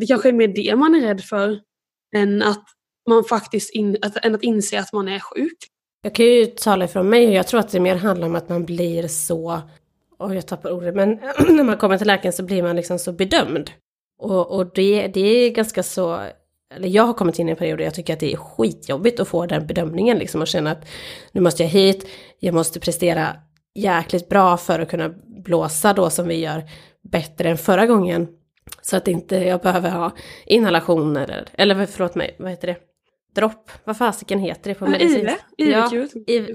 det 0.00 0.06
kanske 0.06 0.28
är 0.28 0.32
mer 0.32 0.48
det 0.48 0.76
man 0.76 0.94
är 0.94 1.00
rädd 1.00 1.20
för 1.20 1.60
än 2.16 2.42
att 2.42 2.64
man 3.08 3.24
faktiskt 3.24 3.74
in, 3.74 3.96
att, 4.02 4.24
än 4.24 4.34
att 4.34 4.42
inse 4.42 4.80
att 4.80 4.92
man 4.92 5.08
är 5.08 5.18
sjuk. 5.18 5.58
Jag 6.02 6.14
kan 6.14 6.26
ju 6.26 6.46
tala 6.46 6.84
ifrån 6.84 7.08
mig 7.08 7.28
och 7.28 7.34
jag 7.34 7.46
tror 7.46 7.60
att 7.60 7.70
det 7.70 7.80
mer 7.80 7.96
handlar 7.96 8.26
om 8.26 8.34
att 8.34 8.48
man 8.48 8.64
blir 8.64 9.08
så 9.08 9.60
och 10.20 10.34
jag 10.34 10.46
tappar 10.46 10.70
ordet, 10.70 10.94
men 10.94 11.10
när 11.48 11.64
man 11.64 11.76
kommer 11.76 11.98
till 11.98 12.06
läkaren 12.06 12.32
så 12.32 12.42
blir 12.42 12.62
man 12.62 12.76
liksom 12.76 12.98
så 12.98 13.12
bedömd. 13.12 13.70
Och, 14.18 14.58
och 14.58 14.70
det, 14.74 15.08
det 15.08 15.20
är 15.20 15.50
ganska 15.50 15.82
så, 15.82 16.20
eller 16.74 16.88
jag 16.88 17.02
har 17.02 17.14
kommit 17.14 17.38
in 17.38 17.48
i 17.48 17.50
en 17.50 17.56
period 17.56 17.78
där 17.78 17.84
jag 17.84 17.94
tycker 17.94 18.12
att 18.12 18.20
det 18.20 18.32
är 18.32 18.36
skitjobbigt 18.36 19.20
att 19.20 19.28
få 19.28 19.46
den 19.46 19.66
bedömningen 19.66 20.18
liksom 20.18 20.40
och 20.40 20.48
känna 20.48 20.70
att 20.70 20.88
nu 21.32 21.40
måste 21.40 21.62
jag 21.62 21.70
hit, 21.70 22.08
jag 22.38 22.54
måste 22.54 22.80
prestera 22.80 23.36
jäkligt 23.74 24.28
bra 24.28 24.56
för 24.56 24.80
att 24.80 24.90
kunna 24.90 25.08
blåsa 25.44 25.92
då 25.92 26.10
som 26.10 26.28
vi 26.28 26.40
gör 26.40 26.62
bättre 27.02 27.50
än 27.50 27.58
förra 27.58 27.86
gången. 27.86 28.28
Så 28.82 28.96
att 28.96 29.08
inte 29.08 29.36
jag 29.36 29.60
behöver 29.60 29.90
ha 29.90 30.10
inhalationer, 30.46 31.22
eller, 31.22 31.74
eller 31.74 31.86
förlåt 31.86 32.14
mig, 32.14 32.36
vad 32.38 32.50
heter 32.50 32.66
det? 32.66 32.76
Dropp, 33.34 33.70
vad 33.84 33.96
fasiken 33.96 34.38
heter 34.38 34.70
det 34.70 34.74
på 34.74 34.86
medicin? 34.86 35.28
IV? 35.58 35.70
Ja, 35.70 35.90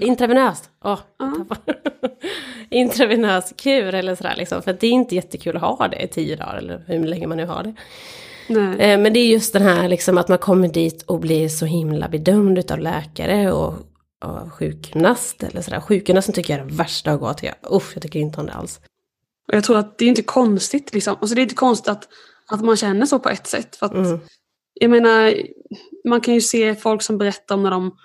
intravenöst. 0.00 0.70
Oh, 0.84 1.00
uh. 1.22 1.42
intravenös 2.70 3.54
kur 3.56 3.94
eller 3.94 4.14
sådär 4.14 4.34
liksom. 4.36 4.62
För 4.62 4.72
det 4.72 4.86
är 4.86 4.90
inte 4.90 5.14
jättekul 5.14 5.56
att 5.56 5.62
ha 5.62 5.88
det 5.88 6.02
i 6.02 6.08
tio 6.08 6.36
dagar 6.36 6.56
eller 6.56 6.84
hur 6.86 7.06
länge 7.06 7.26
man 7.26 7.36
nu 7.36 7.46
har 7.46 7.62
det. 7.62 7.74
Eh, 8.48 8.98
men 8.98 9.12
det 9.12 9.20
är 9.20 9.26
just 9.26 9.52
den 9.52 9.62
här 9.62 9.88
liksom 9.88 10.18
att 10.18 10.28
man 10.28 10.38
kommer 10.38 10.68
dit 10.68 11.02
och 11.02 11.20
blir 11.20 11.48
så 11.48 11.66
himla 11.66 12.08
bedömd 12.08 12.70
av 12.70 12.78
läkare 12.78 13.52
och, 13.52 13.74
och 14.24 14.52
sjukgymnast 14.52 15.42
eller 15.42 15.62
sådär. 15.62 15.80
Sjukgymnasten 15.80 16.34
tycker 16.34 16.54
jag 16.54 16.60
är 16.60 16.68
det 16.68 16.74
värsta 16.74 17.12
att 17.12 17.20
gå 17.20 17.34
till. 17.34 17.50
Usch, 17.72 17.90
jag 17.94 18.02
tycker 18.02 18.20
inte 18.20 18.40
om 18.40 18.46
det 18.46 18.52
alls. 18.52 18.80
Och 19.48 19.54
jag 19.54 19.64
tror 19.64 19.78
att 19.78 19.98
det 19.98 20.04
är 20.04 20.08
inte 20.08 20.22
konstigt 20.22 20.94
liksom. 20.94 21.16
Alltså 21.20 21.34
det 21.34 21.40
är 21.40 21.42
inte 21.42 21.54
konstigt 21.54 21.88
att, 21.88 22.08
att 22.50 22.64
man 22.64 22.76
känner 22.76 23.06
så 23.06 23.18
på 23.18 23.28
ett 23.28 23.46
sätt. 23.46 23.76
För 23.76 23.86
att, 23.86 23.92
mm. 23.92 24.20
Jag 24.80 24.90
menar, 24.90 25.34
man 26.08 26.20
kan 26.20 26.34
ju 26.34 26.40
se 26.40 26.74
folk 26.74 27.02
som 27.02 27.18
berättar 27.18 27.54
om 27.54 27.62
när 27.62 27.70
de 27.70 27.96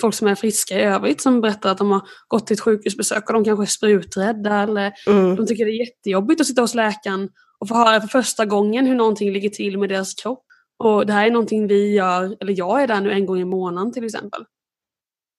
folk 0.00 0.14
som 0.14 0.28
är 0.28 0.34
friska 0.34 0.80
i 0.80 0.82
övrigt 0.82 1.20
som 1.20 1.40
berättar 1.40 1.70
att 1.70 1.78
de 1.78 1.90
har 1.90 2.02
gått 2.28 2.46
till 2.46 2.54
ett 2.54 2.60
sjukhusbesök 2.60 3.28
och 3.28 3.34
de 3.34 3.44
kanske 3.44 3.64
är 3.64 3.66
spruträdda 3.66 4.62
eller 4.62 4.92
mm. 5.06 5.36
de 5.36 5.46
tycker 5.46 5.64
det 5.64 5.70
är 5.70 5.86
jättejobbigt 5.86 6.40
att 6.40 6.46
sitta 6.46 6.60
hos 6.60 6.74
läkaren 6.74 7.28
och 7.58 7.68
få 7.68 7.74
höra 7.74 8.00
för 8.00 8.08
första 8.08 8.44
gången 8.44 8.86
hur 8.86 8.94
någonting 8.94 9.32
ligger 9.32 9.50
till 9.50 9.78
med 9.78 9.88
deras 9.88 10.14
kropp. 10.14 10.44
Och 10.78 11.06
det 11.06 11.12
här 11.12 11.26
är 11.26 11.30
någonting 11.30 11.66
vi 11.66 11.92
gör, 11.92 12.36
eller 12.40 12.58
jag 12.58 12.82
är 12.82 12.86
där 12.86 13.00
nu 13.00 13.12
en 13.12 13.26
gång 13.26 13.40
i 13.40 13.44
månaden 13.44 13.92
till 13.92 14.04
exempel. 14.04 14.44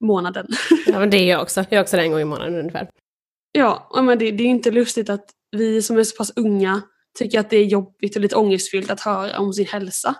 Månaden. 0.03 0.47
Ja 0.87 0.99
men 0.99 1.09
det 1.09 1.17
är 1.17 1.29
jag 1.29 1.41
också, 1.41 1.59
jag 1.69 1.77
är 1.77 1.81
också 1.81 1.97
där 1.97 2.03
en 2.03 2.11
gång 2.11 2.21
i 2.21 2.25
månaden 2.25 2.55
ungefär. 2.55 2.89
Ja, 3.51 4.01
men 4.03 4.19
det, 4.19 4.31
det 4.31 4.43
är 4.43 4.47
inte 4.47 4.71
lustigt 4.71 5.09
att 5.09 5.25
vi 5.51 5.81
som 5.81 5.97
är 5.97 6.03
så 6.03 6.15
pass 6.15 6.33
unga 6.35 6.81
tycker 7.19 7.39
att 7.39 7.49
det 7.49 7.57
är 7.57 7.65
jobbigt 7.65 8.15
och 8.15 8.21
lite 8.21 8.35
ångestfyllt 8.35 8.91
att 8.91 9.01
höra 9.01 9.39
om 9.39 9.53
sin 9.53 9.65
hälsa. 9.65 10.15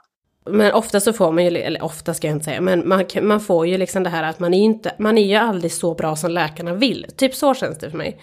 Men 0.50 0.74
ofta 0.74 1.00
så 1.00 1.14
får 1.14 1.32
man 1.32 1.44
ju, 1.44 1.60
eller 1.60 1.84
ofta 1.84 2.14
ska 2.14 2.28
jag 2.28 2.36
inte 2.36 2.46
säga, 2.46 2.62
men 2.62 2.88
man, 2.88 3.06
man 3.22 3.40
får 3.40 3.68
ju 3.68 3.78
liksom 3.78 4.04
det 4.04 4.10
här 4.10 4.24
att 4.24 4.40
man 4.40 4.54
är 4.54 4.64
inte, 4.64 4.96
man 5.00 5.18
är 5.18 5.26
ju 5.26 5.36
aldrig 5.36 5.72
så 5.72 5.94
bra 5.94 6.16
som 6.16 6.32
läkarna 6.32 6.74
vill. 6.74 7.06
Typ 7.18 7.36
så 7.36 7.54
känns 7.54 7.78
det 7.78 7.90
för 7.90 7.98
mig. 7.98 8.22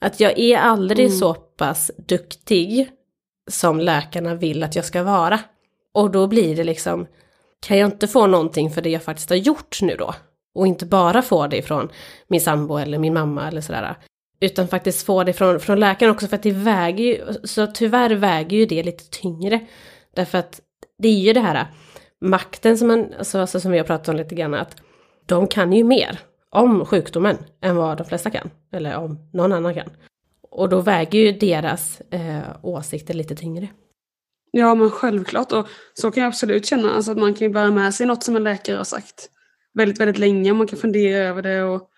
Att 0.00 0.20
jag 0.20 0.38
är 0.38 0.58
aldrig 0.58 1.06
mm. 1.06 1.18
så 1.18 1.34
pass 1.34 1.90
duktig 2.08 2.88
som 3.50 3.80
läkarna 3.80 4.34
vill 4.34 4.62
att 4.62 4.76
jag 4.76 4.84
ska 4.84 5.02
vara. 5.02 5.40
Och 5.94 6.10
då 6.10 6.26
blir 6.26 6.56
det 6.56 6.64
liksom, 6.64 7.06
kan 7.66 7.78
jag 7.78 7.88
inte 7.88 8.08
få 8.08 8.26
någonting 8.26 8.70
för 8.70 8.82
det 8.82 8.90
jag 8.90 9.02
faktiskt 9.02 9.30
har 9.30 9.36
gjort 9.36 9.82
nu 9.82 9.96
då? 9.96 10.14
Och 10.54 10.66
inte 10.66 10.86
bara 10.86 11.22
få 11.22 11.46
det 11.46 11.62
från 11.62 11.88
min 12.28 12.40
sambo 12.40 12.76
eller 12.76 12.98
min 12.98 13.14
mamma 13.14 13.48
eller 13.48 13.60
sådär. 13.60 13.96
Utan 14.40 14.68
faktiskt 14.68 15.06
få 15.06 15.24
det 15.24 15.32
från, 15.32 15.60
från 15.60 15.80
läkaren 15.80 16.12
också 16.12 16.28
för 16.28 16.36
att 16.36 16.42
det 16.42 16.52
väger 16.52 17.04
ju, 17.04 17.34
så 17.44 17.66
tyvärr 17.66 18.10
väger 18.10 18.56
ju 18.56 18.66
det 18.66 18.82
lite 18.82 19.04
tyngre. 19.10 19.60
Därför 20.14 20.38
att 20.38 20.60
det 21.02 21.08
är 21.08 21.20
ju 21.20 21.32
det 21.32 21.40
här 21.40 21.54
äh, 21.54 21.66
makten 22.20 22.78
som 22.78 22.88
man, 22.88 23.14
alltså, 23.18 23.38
alltså 23.38 23.60
som 23.60 23.72
vi 23.72 23.78
har 23.78 23.84
pratat 23.84 24.08
om 24.08 24.16
lite 24.16 24.34
grann, 24.34 24.54
att 24.54 24.76
de 25.26 25.46
kan 25.46 25.72
ju 25.72 25.84
mer 25.84 26.18
om 26.50 26.86
sjukdomen 26.86 27.36
än 27.62 27.76
vad 27.76 27.98
de 27.98 28.04
flesta 28.04 28.30
kan. 28.30 28.50
Eller 28.72 28.96
om 28.96 29.30
någon 29.32 29.52
annan 29.52 29.74
kan. 29.74 29.90
Och 30.50 30.68
då 30.68 30.80
väger 30.80 31.18
ju 31.18 31.32
deras 31.32 32.00
eh, 32.00 32.40
åsikter 32.62 33.14
lite 33.14 33.34
tyngre. 33.34 33.68
Ja 34.50 34.74
men 34.74 34.90
självklart 34.90 35.52
och 35.52 35.68
så 35.94 36.10
kan 36.10 36.22
jag 36.22 36.28
absolut 36.28 36.66
känna, 36.66 36.94
alltså 36.94 37.12
att 37.12 37.18
man 37.18 37.34
kan 37.34 37.48
ju 37.48 37.54
bära 37.54 37.70
med 37.70 37.94
sig 37.94 38.06
något 38.06 38.22
som 38.22 38.36
en 38.36 38.44
läkare 38.44 38.76
har 38.76 38.84
sagt 38.84 39.30
väldigt, 39.74 40.00
väldigt 40.00 40.18
länge 40.18 40.50
och 40.50 40.56
man 40.56 40.66
kan 40.66 40.78
fundera 40.78 41.18
över 41.18 41.42
det 41.42 41.62
och, 41.62 41.88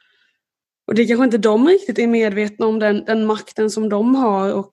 och 0.86 0.94
det 0.94 1.06
kanske 1.06 1.24
inte 1.24 1.38
de 1.38 1.68
riktigt 1.68 1.98
är 1.98 2.06
medvetna 2.06 2.66
om 2.66 2.78
den, 2.78 3.04
den 3.04 3.26
makten 3.26 3.70
som 3.70 3.88
de 3.88 4.14
har 4.14 4.52
och 4.52 4.70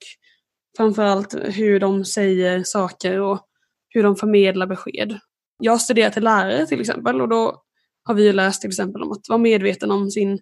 framförallt 0.76 1.34
hur 1.34 1.80
de 1.80 2.04
säger 2.04 2.62
saker 2.62 3.20
och 3.20 3.46
hur 3.94 4.02
de 4.02 4.16
förmedlar 4.16 4.66
besked. 4.66 5.18
Jag 5.58 5.72
har 5.72 5.78
studerat 5.78 6.12
till 6.12 6.24
lärare 6.24 6.66
till 6.66 6.80
exempel 6.80 7.20
och 7.20 7.28
då 7.28 7.62
har 8.04 8.14
vi 8.14 8.32
läst 8.32 8.60
till 8.60 8.70
exempel 8.70 9.02
om 9.02 9.12
att 9.12 9.28
vara 9.28 9.38
medveten 9.38 9.90
om 9.90 10.10
sin, 10.10 10.40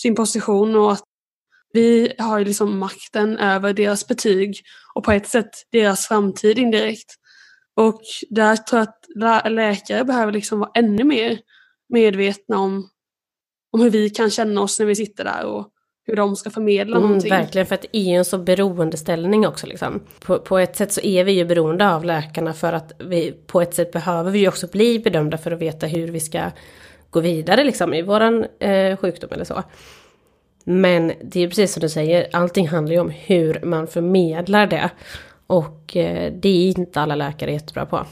sin 0.00 0.14
position 0.14 0.76
och 0.76 0.92
att 0.92 1.04
vi 1.72 2.12
har 2.18 2.38
ju 2.38 2.44
liksom 2.44 2.78
makten 2.78 3.38
över 3.38 3.72
deras 3.72 4.08
betyg 4.08 4.56
och 4.94 5.04
på 5.04 5.12
ett 5.12 5.28
sätt 5.28 5.50
deras 5.72 6.08
framtid 6.08 6.58
indirekt. 6.58 7.14
Och 7.76 8.00
där 8.30 8.56
tror 8.56 8.78
jag 8.78 8.88
att 9.24 9.52
läkare 9.52 10.04
behöver 10.04 10.32
liksom 10.32 10.58
vara 10.58 10.70
ännu 10.74 11.04
mer 11.04 11.38
medvetna 11.88 12.58
om, 12.58 12.90
om 13.72 13.80
hur 13.80 13.90
vi 13.90 14.10
kan 14.10 14.30
känna 14.30 14.60
oss 14.60 14.78
när 14.78 14.86
vi 14.86 14.96
sitter 14.96 15.24
där 15.24 15.44
och 15.44 15.71
hur 16.06 16.16
de 16.16 16.36
ska 16.36 16.50
förmedla 16.50 16.96
mm, 16.96 17.08
någonting. 17.08 17.30
Verkligen, 17.30 17.66
för 17.66 17.74
att 17.74 17.84
ju 17.92 18.14
en 18.14 18.24
så 18.24 18.38
beroendeställning 18.38 19.46
också. 19.46 19.66
Liksom. 19.66 20.02
På, 20.20 20.38
på, 20.38 20.58
ett 20.58 20.76
sätt 20.76 20.92
så 20.92 21.00
är 21.00 21.24
vi 21.24 21.32
ju 21.32 21.44
beroende 21.44 21.94
av 21.94 22.04
läkarna 22.04 22.52
för 22.52 22.72
att 22.72 22.92
vi 22.98 23.32
på 23.46 23.60
ett 23.60 23.74
sätt 23.74 23.92
behöver 23.92 24.30
vi 24.30 24.38
ju 24.38 24.48
också 24.48 24.66
bli 24.66 24.98
bedömda 24.98 25.38
för 25.38 25.50
att 25.50 25.58
veta 25.58 25.86
hur 25.86 26.08
vi 26.08 26.20
ska 26.20 26.50
gå 27.10 27.20
vidare 27.20 27.64
liksom, 27.64 27.94
i 27.94 28.02
våran 28.02 28.46
eh, 28.58 28.96
sjukdom 28.96 29.30
eller 29.32 29.44
så. 29.44 29.62
Men 30.64 31.12
det 31.22 31.40
är 31.40 31.48
precis 31.48 31.72
som 31.72 31.80
du 31.80 31.88
säger, 31.88 32.28
allting 32.32 32.68
handlar 32.68 32.94
ju 32.94 33.00
om 33.00 33.10
hur 33.10 33.60
man 33.64 33.86
förmedlar 33.86 34.66
det. 34.66 34.90
Och 35.46 35.96
eh, 35.96 36.32
det 36.32 36.48
är 36.48 36.78
inte 36.78 37.00
alla 37.00 37.14
läkare 37.14 37.52
jättebra 37.52 37.86
på. 37.86 38.06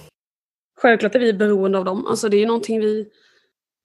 Självklart 0.81 1.15
är 1.15 1.19
vi 1.19 1.33
beroende 1.33 1.79
av 1.79 1.85
dem. 1.85 2.07
Alltså 2.07 2.29
det 2.29 2.43
är 2.43 2.47
någonting 2.47 2.81
vi... 2.81 3.07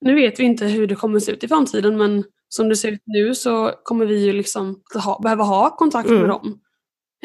Nu 0.01 0.15
vet 0.15 0.39
vi 0.39 0.43
inte 0.43 0.65
hur 0.65 0.87
det 0.87 0.95
kommer 0.95 1.19
se 1.19 1.31
ut 1.31 1.43
i 1.43 1.47
framtiden 1.47 1.97
men 1.97 2.23
som 2.55 2.69
det 2.69 2.75
ser 2.75 2.91
ut 2.91 3.03
nu 3.05 3.35
så 3.35 3.73
kommer 3.83 4.05
vi 4.05 4.25
ju 4.25 4.33
liksom 4.33 4.81
ha, 4.93 5.19
behöva 5.19 5.43
ha 5.43 5.75
kontakt 5.75 6.09
mm. 6.09 6.21
med 6.21 6.29
dem. 6.29 6.59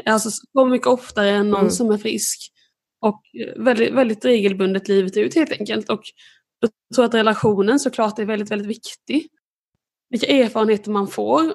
Alltså 0.07 0.31
så 0.31 0.67
mycket 0.67 0.87
oftare 0.87 1.31
än 1.31 1.51
någon 1.51 1.61
mm. 1.61 1.71
som 1.71 1.91
är 1.91 1.99
frisk. 1.99 2.53
Och 3.01 3.23
väldigt, 3.57 3.95
väldigt 3.95 4.25
regelbundet 4.25 4.89
livet 4.89 5.17
ut 5.17 5.35
helt 5.35 5.53
enkelt. 5.53 5.91
Och 5.91 6.03
jag 6.61 6.71
tror 6.95 7.05
att 7.05 7.15
relationen 7.15 7.81
såklart 7.81 8.19
är 8.19 8.25
väldigt, 8.25 8.51
väldigt 8.51 8.69
viktig 8.69 9.29
vilka 10.11 10.27
erfarenheter 10.27 10.91
man 10.91 11.09
får. 11.09 11.55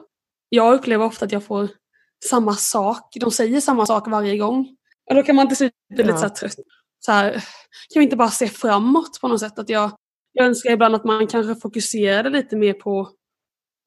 Jag 0.50 0.74
upplever 0.74 1.06
ofta 1.06 1.26
att 1.26 1.32
jag 1.32 1.44
får 1.44 1.70
samma 2.26 2.54
sak. 2.54 3.18
De 3.20 3.32
säger 3.32 3.62
samma 3.62 3.86
sak 3.86 4.08
varje 4.08 4.38
gång. 4.38 4.76
Och 5.10 5.16
då 5.16 5.24
kan 5.24 5.36
man 5.36 5.48
till 5.48 5.58
slut 5.58 5.74
bli 5.96 6.04
ja. 6.04 6.08
lite 6.08 6.20
så 6.20 6.30
trött. 6.30 6.56
Så 7.00 7.12
här, 7.12 7.32
kan 7.94 8.00
vi 8.00 8.04
inte 8.04 8.16
bara 8.16 8.30
se 8.30 8.48
framåt 8.48 9.22
på 9.22 9.28
något 9.28 9.40
sätt? 9.40 9.60
Att 9.60 9.70
jag, 9.70 9.92
jag 10.34 10.46
önskar 10.46 10.72
ibland 10.72 10.96
att 10.96 11.04
man 11.06 11.28
kanske 11.28 11.56
fokuserade 11.56 12.30
lite 12.30 12.56
mer 12.56 12.74
på, 12.74 13.10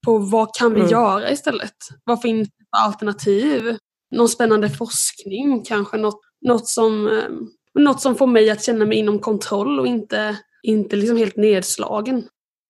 på 0.08 0.18
vad 0.18 0.54
kan 0.54 0.74
vi 0.74 0.80
mm. 0.80 0.92
göra 0.92 1.30
istället? 1.30 1.74
Vad 2.04 2.22
finns 2.22 2.48
det 2.48 2.64
för 2.64 2.84
alternativ? 2.84 3.76
Någon 4.10 4.28
spännande 4.28 4.70
forskning 4.70 5.64
kanske? 5.64 5.96
Något, 5.96 6.20
något, 6.46 6.68
som, 6.68 7.08
eh, 7.08 7.82
något 7.82 8.00
som 8.00 8.14
får 8.14 8.26
mig 8.26 8.50
att 8.50 8.64
känna 8.64 8.84
mig 8.84 8.98
inom 8.98 9.18
kontroll 9.18 9.80
och 9.80 9.86
inte, 9.86 10.36
inte 10.62 10.96
liksom 10.96 11.16
helt 11.16 11.36
nedslagen 11.36 12.28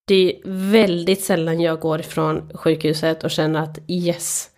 det 0.08 0.14
är 0.14 0.40
väldigt 0.70 1.24
sällan 1.24 1.60
jag 1.60 1.80
går 1.80 2.00
ifrån 2.00 2.50
sjukhuset 2.54 3.24
och 3.24 3.30
känner 3.30 3.62
att 3.62 3.78
yes, 3.88 4.50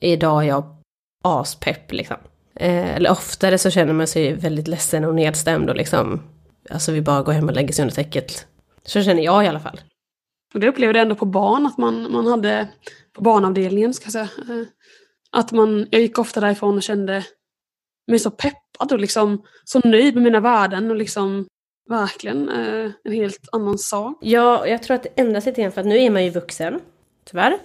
idag 0.00 0.42
är 0.44 0.48
jag 0.48 0.76
aspepp 1.24 1.92
liksom. 1.92 2.16
Eh, 2.54 2.96
eller 2.96 3.10
oftare 3.10 3.58
så 3.58 3.70
känner 3.70 3.92
man 3.92 4.06
sig 4.06 4.32
väldigt 4.32 4.68
ledsen 4.68 5.04
och 5.04 5.14
nedstämd 5.14 5.70
och 5.70 5.76
liksom, 5.76 6.22
alltså 6.70 6.92
vi 6.92 7.00
bara 7.00 7.22
går 7.22 7.32
hem 7.32 7.48
och 7.48 7.54
lägger 7.54 7.72
sig 7.72 7.82
under 7.82 7.94
täcket. 7.94 8.46
Så 8.84 9.02
känner 9.02 9.22
jag 9.22 9.44
i 9.44 9.48
alla 9.48 9.60
fall. 9.60 9.80
Och 10.54 10.60
det 10.60 10.68
upplevde 10.68 10.98
jag 10.98 11.02
ändå 11.02 11.14
på 11.14 11.24
barn, 11.24 11.66
att 11.66 11.78
man, 11.78 12.12
man 12.12 12.26
hade, 12.26 12.68
på 13.12 13.22
barnavdelningen 13.22 13.94
ska 13.94 14.04
jag 14.04 14.12
säga, 14.12 14.28
eh, 14.48 14.66
att 15.30 15.52
man, 15.52 15.86
jag 15.90 16.00
gick 16.00 16.18
ofta 16.18 16.40
därifrån 16.40 16.76
och 16.76 16.82
kände 16.82 17.24
mig 18.06 18.18
så 18.18 18.30
peppad 18.30 18.92
och 18.92 18.98
liksom 18.98 19.42
så 19.64 19.80
nöjd 19.84 20.14
med 20.14 20.24
mina 20.24 20.40
värden 20.40 20.90
och 20.90 20.96
liksom 20.96 21.46
verkligen 21.88 22.48
eh, 22.48 22.90
en 23.04 23.12
helt 23.12 23.48
annan 23.52 23.78
sak. 23.78 24.18
Ja, 24.20 24.66
jag 24.66 24.82
tror 24.82 24.94
att 24.94 25.02
det 25.02 25.20
ändras 25.20 25.46
lite 25.46 25.62
grann 25.62 25.72
för 25.72 25.80
att 25.80 25.86
nu 25.86 25.98
är 25.98 26.10
man 26.10 26.24
ju 26.24 26.30
vuxen, 26.30 26.80
tyvärr. 27.24 27.58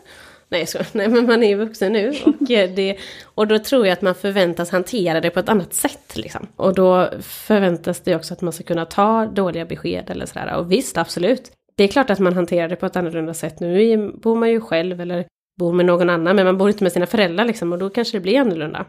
Nej, 0.50 0.66
så, 0.68 0.80
nej 0.92 1.08
men 1.08 1.26
man 1.26 1.44
är 1.44 1.48
ju 1.48 1.56
vuxen 1.56 1.94
nu 1.94 2.10
och, 2.10 2.52
eh, 2.52 2.70
det, 2.70 2.98
och 3.24 3.48
då 3.48 3.60
tror 3.60 3.88
jag 3.88 3.94
att 3.94 4.02
man 4.02 4.16
förväntas 4.16 4.72
hantera 4.72 5.22
det 5.22 5.30
på 5.30 5.40
ett 5.40 5.50
annat 5.50 5.74
sätt. 5.74 6.16
Liksom. 6.16 6.48
Och 6.56 6.76
då 6.76 7.10
förväntas 7.22 8.00
det 8.00 8.16
också 8.16 8.34
att 8.34 8.42
man 8.42 8.54
ska 8.54 8.64
kunna 8.64 8.86
ta 8.86 9.26
dåliga 9.26 9.66
besked 9.66 10.10
eller 10.10 10.26
sådär. 10.26 10.56
Och 10.56 10.72
visst, 10.72 10.98
absolut. 10.98 11.52
Det 11.76 11.84
är 11.84 11.88
klart 11.88 12.10
att 12.10 12.20
man 12.20 12.34
hanterar 12.34 12.68
det 12.68 12.76
på 12.76 12.86
ett 12.86 12.96
annorlunda 12.96 13.34
sätt. 13.34 13.60
Nu 13.60 14.12
bor 14.24 14.36
man 14.36 14.50
ju 14.50 14.62
själv 14.62 15.02
eller 15.02 15.26
bor 15.60 15.74
med 15.74 15.86
någon 15.86 16.10
annan, 16.10 16.36
men 16.36 16.46
man 16.46 16.58
bor 16.58 16.70
inte 16.70 16.84
med 16.84 16.92
sina 16.92 17.06
föräldrar 17.06 17.46
liksom, 17.46 17.74
och 17.74 17.80
då 17.80 17.90
kanske 17.90 18.18
det 18.18 18.22
blir 18.22 18.40
annorlunda. 18.40 18.86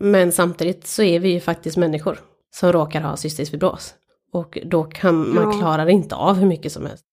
Men 0.00 0.32
samtidigt 0.32 0.86
så 0.86 1.02
är 1.02 1.20
vi 1.20 1.28
ju 1.32 1.40
faktiskt 1.40 1.76
människor 1.76 2.18
som 2.54 2.72
råkar 2.72 3.00
ha 3.00 3.16
cystisk 3.16 3.50
fibros. 3.50 3.94
Och 4.32 4.58
då 4.64 4.84
kan 4.84 5.34
man 5.34 5.52
ja. 5.52 5.58
klarar 5.58 5.88
inte 5.88 6.14
av 6.14 6.36
hur 6.36 6.46
mycket 6.46 6.72
som 6.72 6.86
helst. 6.86 7.04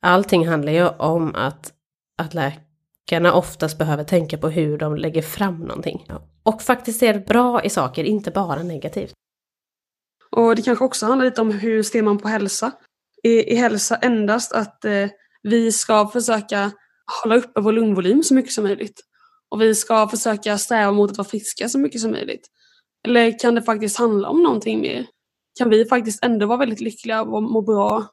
Allting 0.00 0.48
handlar 0.48 0.72
ju 0.72 0.88
om 0.88 1.34
att, 1.34 1.72
att 2.18 2.34
läkarna 2.34 3.34
oftast 3.34 3.78
behöver 3.78 4.04
tänka 4.04 4.38
på 4.38 4.48
hur 4.48 4.78
de 4.78 4.96
lägger 4.96 5.22
fram 5.22 5.58
någonting. 5.58 6.06
Och 6.42 6.62
faktiskt 6.62 7.00
ser 7.00 7.18
bra 7.18 7.64
i 7.64 7.70
saker, 7.70 8.04
inte 8.04 8.30
bara 8.30 8.62
negativt. 8.62 9.12
Och 10.30 10.56
det 10.56 10.62
kanske 10.62 10.84
också 10.84 11.06
handlar 11.06 11.24
lite 11.24 11.40
om 11.40 11.50
hur 11.50 11.82
ser 11.82 12.02
man 12.02 12.18
på 12.18 12.28
hälsa? 12.28 12.72
I, 13.24 13.52
i 13.52 13.54
hälsa 13.54 13.96
endast 13.96 14.52
att 14.52 14.84
eh, 14.84 15.08
vi 15.42 15.72
ska 15.72 16.06
försöka 16.08 16.70
hålla 17.22 17.36
uppe 17.36 17.60
vår 17.60 17.72
lungvolym 17.72 18.22
så 18.22 18.34
mycket 18.34 18.52
som 18.52 18.64
möjligt? 18.64 19.00
Och 19.50 19.60
vi 19.60 19.74
ska 19.74 20.08
försöka 20.08 20.58
sträva 20.58 20.92
mot 20.92 21.10
att 21.10 21.18
vara 21.18 21.28
friska 21.28 21.68
så 21.68 21.78
mycket 21.78 22.00
som 22.00 22.10
möjligt? 22.10 22.46
Eller 23.06 23.38
kan 23.38 23.54
det 23.54 23.62
faktiskt 23.62 23.98
handla 23.98 24.28
om 24.28 24.42
någonting 24.42 24.80
mer? 24.80 25.06
kan 25.58 25.70
vi 25.70 25.84
faktiskt 25.84 26.24
ändå 26.24 26.46
vara 26.46 26.58
väldigt 26.58 26.80
lyckliga 26.80 27.22
och 27.22 27.42
må 27.42 27.62
bra 27.62 28.06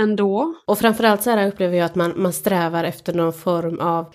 ändå. 0.00 0.54
Och 0.66 0.78
framförallt 0.78 1.22
så 1.22 1.30
här 1.30 1.48
upplever 1.48 1.76
jag 1.76 1.84
att 1.84 1.94
man, 1.94 2.12
man 2.16 2.32
strävar 2.32 2.84
efter 2.84 3.14
någon 3.14 3.32
form 3.32 3.80
av 3.80 4.14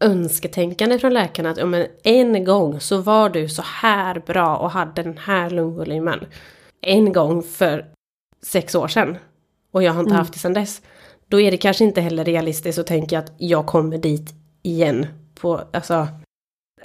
önsketänkande 0.00 0.98
från 0.98 1.14
läkarna. 1.14 1.50
Att 1.50 1.58
ja, 1.58 1.66
men 1.66 1.86
en 2.04 2.44
gång 2.44 2.80
så 2.80 2.98
var 2.98 3.28
du 3.28 3.48
så 3.48 3.62
här 3.62 4.22
bra 4.26 4.56
och 4.56 4.70
hade 4.70 5.02
den 5.02 5.18
här 5.18 5.50
lungvolymen. 5.50 6.26
En 6.80 7.12
gång 7.12 7.42
för 7.42 7.86
sex 8.42 8.74
år 8.74 8.88
sedan. 8.88 9.16
Och 9.76 9.82
jag 9.82 9.92
har 9.92 10.00
inte 10.00 10.10
mm. 10.10 10.18
haft 10.18 10.32
det 10.32 10.38
sedan 10.38 10.54
dess. 10.54 10.82
Då 11.28 11.40
är 11.40 11.50
det 11.50 11.56
kanske 11.56 11.84
inte 11.84 12.00
heller 12.00 12.24
realistiskt 12.24 12.78
att 12.78 12.86
tänka 12.86 13.18
att 13.18 13.32
jag 13.38 13.66
kommer 13.66 13.98
dit 13.98 14.34
igen. 14.62 15.06
På, 15.40 15.62
alltså, 15.72 16.08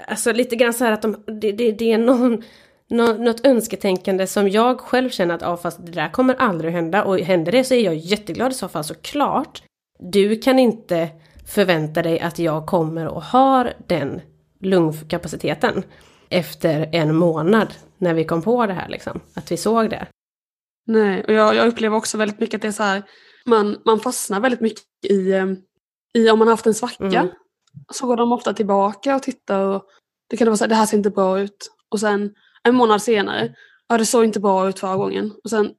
alltså 0.07 0.31
lite 0.31 0.55
grann 0.55 0.74
så 0.74 0.86
här 0.86 0.91
att 0.91 1.01
de, 1.01 1.24
det, 1.41 1.51
det, 1.51 1.71
det 1.71 1.91
är 1.91 1.98
någon 1.98 2.43
något 2.89 3.45
önsketänkande 3.45 4.27
som 4.27 4.50
jag 4.50 4.79
själv 4.79 5.10
känner 5.10 5.36
att, 5.36 5.41
ja 5.41 5.57
fast 5.57 5.86
det 5.86 5.91
där 5.91 6.12
kommer 6.12 6.36
aldrig 6.36 6.69
att 6.69 6.75
hända 6.75 7.03
och 7.03 7.19
händer 7.19 7.51
det 7.51 7.63
så 7.63 7.74
är 7.74 7.83
jag 7.83 7.95
jätteglad 7.95 8.51
i 8.51 8.55
så 8.55 8.67
fall 8.67 8.83
såklart. 8.83 9.63
Du 10.00 10.36
kan 10.36 10.60
inte 10.60 11.10
förvänta 11.48 12.01
dig 12.01 12.19
att 12.19 12.39
jag 12.39 12.65
kommer 12.65 13.07
och 13.07 13.24
har 13.24 13.74
den 13.88 14.21
lungkapaciteten 14.60 15.83
efter 16.29 16.89
en 16.91 17.15
månad 17.15 17.74
när 17.98 18.13
vi 18.13 18.24
kom 18.24 18.41
på 18.41 18.65
det 18.65 18.74
här 18.74 18.89
liksom, 18.89 19.19
att 19.33 19.51
vi 19.51 19.57
såg 19.57 19.89
det. 19.89 20.07
Nej, 20.88 21.23
och 21.23 21.33
jag, 21.33 21.55
jag 21.55 21.67
upplever 21.67 21.97
också 21.97 22.17
väldigt 22.17 22.39
mycket 22.39 22.55
att 22.55 22.61
det 22.61 22.67
är 22.67 22.71
så 22.71 22.83
här, 22.83 23.03
man, 23.45 23.81
man 23.85 24.00
fastnar 24.00 24.39
väldigt 24.39 24.61
mycket 24.61 24.83
i, 25.09 25.31
eh, 25.31 25.45
i 26.13 26.29
om 26.29 26.39
man 26.39 26.47
har 26.47 26.53
haft 26.53 26.65
en 26.67 26.73
svacka. 26.73 27.05
Mm. 27.05 27.29
Så 27.93 28.07
går 28.07 28.15
de 28.15 28.31
ofta 28.31 28.53
tillbaka 28.53 29.15
och 29.15 29.23
tittar 29.23 29.59
och 29.59 29.83
det 30.29 30.38
kan 30.38 30.47
vara 30.47 30.57
så 30.57 30.63
här, 30.63 30.69
det 30.69 30.75
här 30.75 30.85
ser 30.85 30.97
inte 30.97 31.09
bra 31.09 31.39
ut. 31.39 31.71
Och 31.89 32.00
sen 32.00 32.33
en 32.63 32.75
månad 32.75 33.01
senare, 33.01 33.55
ja 33.88 33.97
det 33.97 34.05
såg 34.05 34.23
inte 34.23 34.39
bra 34.39 34.69
ut 34.69 34.79
förra 34.79 34.95
gången. 34.95 35.31
Och 35.43 35.50
sen 35.50 35.71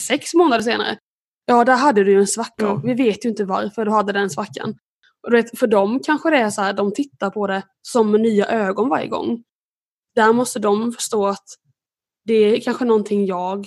sex 0.00 0.34
månader 0.34 0.62
senare. 0.62 0.98
Ja, 1.46 1.64
där 1.64 1.76
hade 1.76 2.04
du 2.04 2.12
ju 2.12 2.18
en 2.18 2.26
svacka 2.26 2.64
Mm. 2.64 2.72
och 2.76 2.88
vi 2.88 2.94
vet 2.94 3.24
ju 3.24 3.28
inte 3.28 3.44
varför 3.44 3.84
du 3.84 3.90
hade 3.90 4.12
den 4.12 4.30
svackan. 4.30 4.74
Och 5.22 5.30
du 5.30 5.36
vet, 5.36 5.58
för 5.58 5.66
dem 5.66 6.00
kanske 6.04 6.30
det 6.30 6.36
är 6.36 6.50
så 6.50 6.62
här, 6.62 6.72
de 6.72 6.92
tittar 6.94 7.30
på 7.30 7.46
det 7.46 7.62
som 7.82 8.10
med 8.10 8.20
nya 8.20 8.46
ögon 8.46 8.88
varje 8.88 9.08
gång. 9.08 9.44
Där 10.14 10.32
måste 10.32 10.58
de 10.58 10.92
förstå 10.92 11.26
att 11.26 11.44
det 12.24 12.34
är 12.34 12.60
kanske 12.60 12.84
någonting 12.84 13.26
jag, 13.26 13.66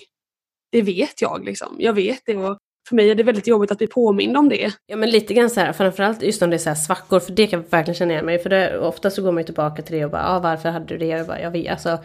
det 0.72 0.82
vet 0.82 1.22
jag 1.22 1.46
liksom. 1.46 1.76
Jag 1.80 1.94
vet 1.94 2.22
det 2.26 2.36
och 2.36 2.58
för 2.88 2.96
mig 2.96 3.12
är 3.12 3.16
det 3.16 3.24
väldigt 3.24 3.48
jobbigt 3.48 3.72
att 3.72 3.78
bli 3.78 3.88
påmind 3.88 4.38
om 4.38 4.50
det. 4.50 4.74
Ja 4.86 4.98
men 4.98 5.10
lite 5.10 5.34
grann 5.34 5.50
så 5.50 5.60
här, 5.60 5.74
framförallt 5.74 6.24
just 6.24 6.42
om 6.42 6.50
det 6.50 6.56
är 6.56 6.58
så 6.58 6.70
här 6.70 6.76
svackor, 6.76 7.20
för 7.20 7.32
det 7.32 7.48
kan 7.48 7.62
jag 7.62 7.70
verkligen 7.70 7.96
känna 7.96 8.14
igen 8.14 8.26
mig 8.26 8.40
För 8.40 8.50
det, 8.50 8.80
ofta 8.80 9.10
så 9.10 9.22
går 9.22 9.32
man 9.32 9.42
ju 9.42 9.46
tillbaka 9.46 9.82
till 9.82 9.96
det 9.96 10.06
och 10.06 10.12
bara, 10.12 10.22
ja 10.22 10.36
ah, 10.36 10.40
varför 10.40 10.70
hade 10.70 10.86
du 10.86 10.98
det? 10.98 11.06
Jag, 11.06 11.28
bara, 11.28 11.42
jag 11.42 11.52
vet, 11.52 11.72
alltså, 11.72 11.98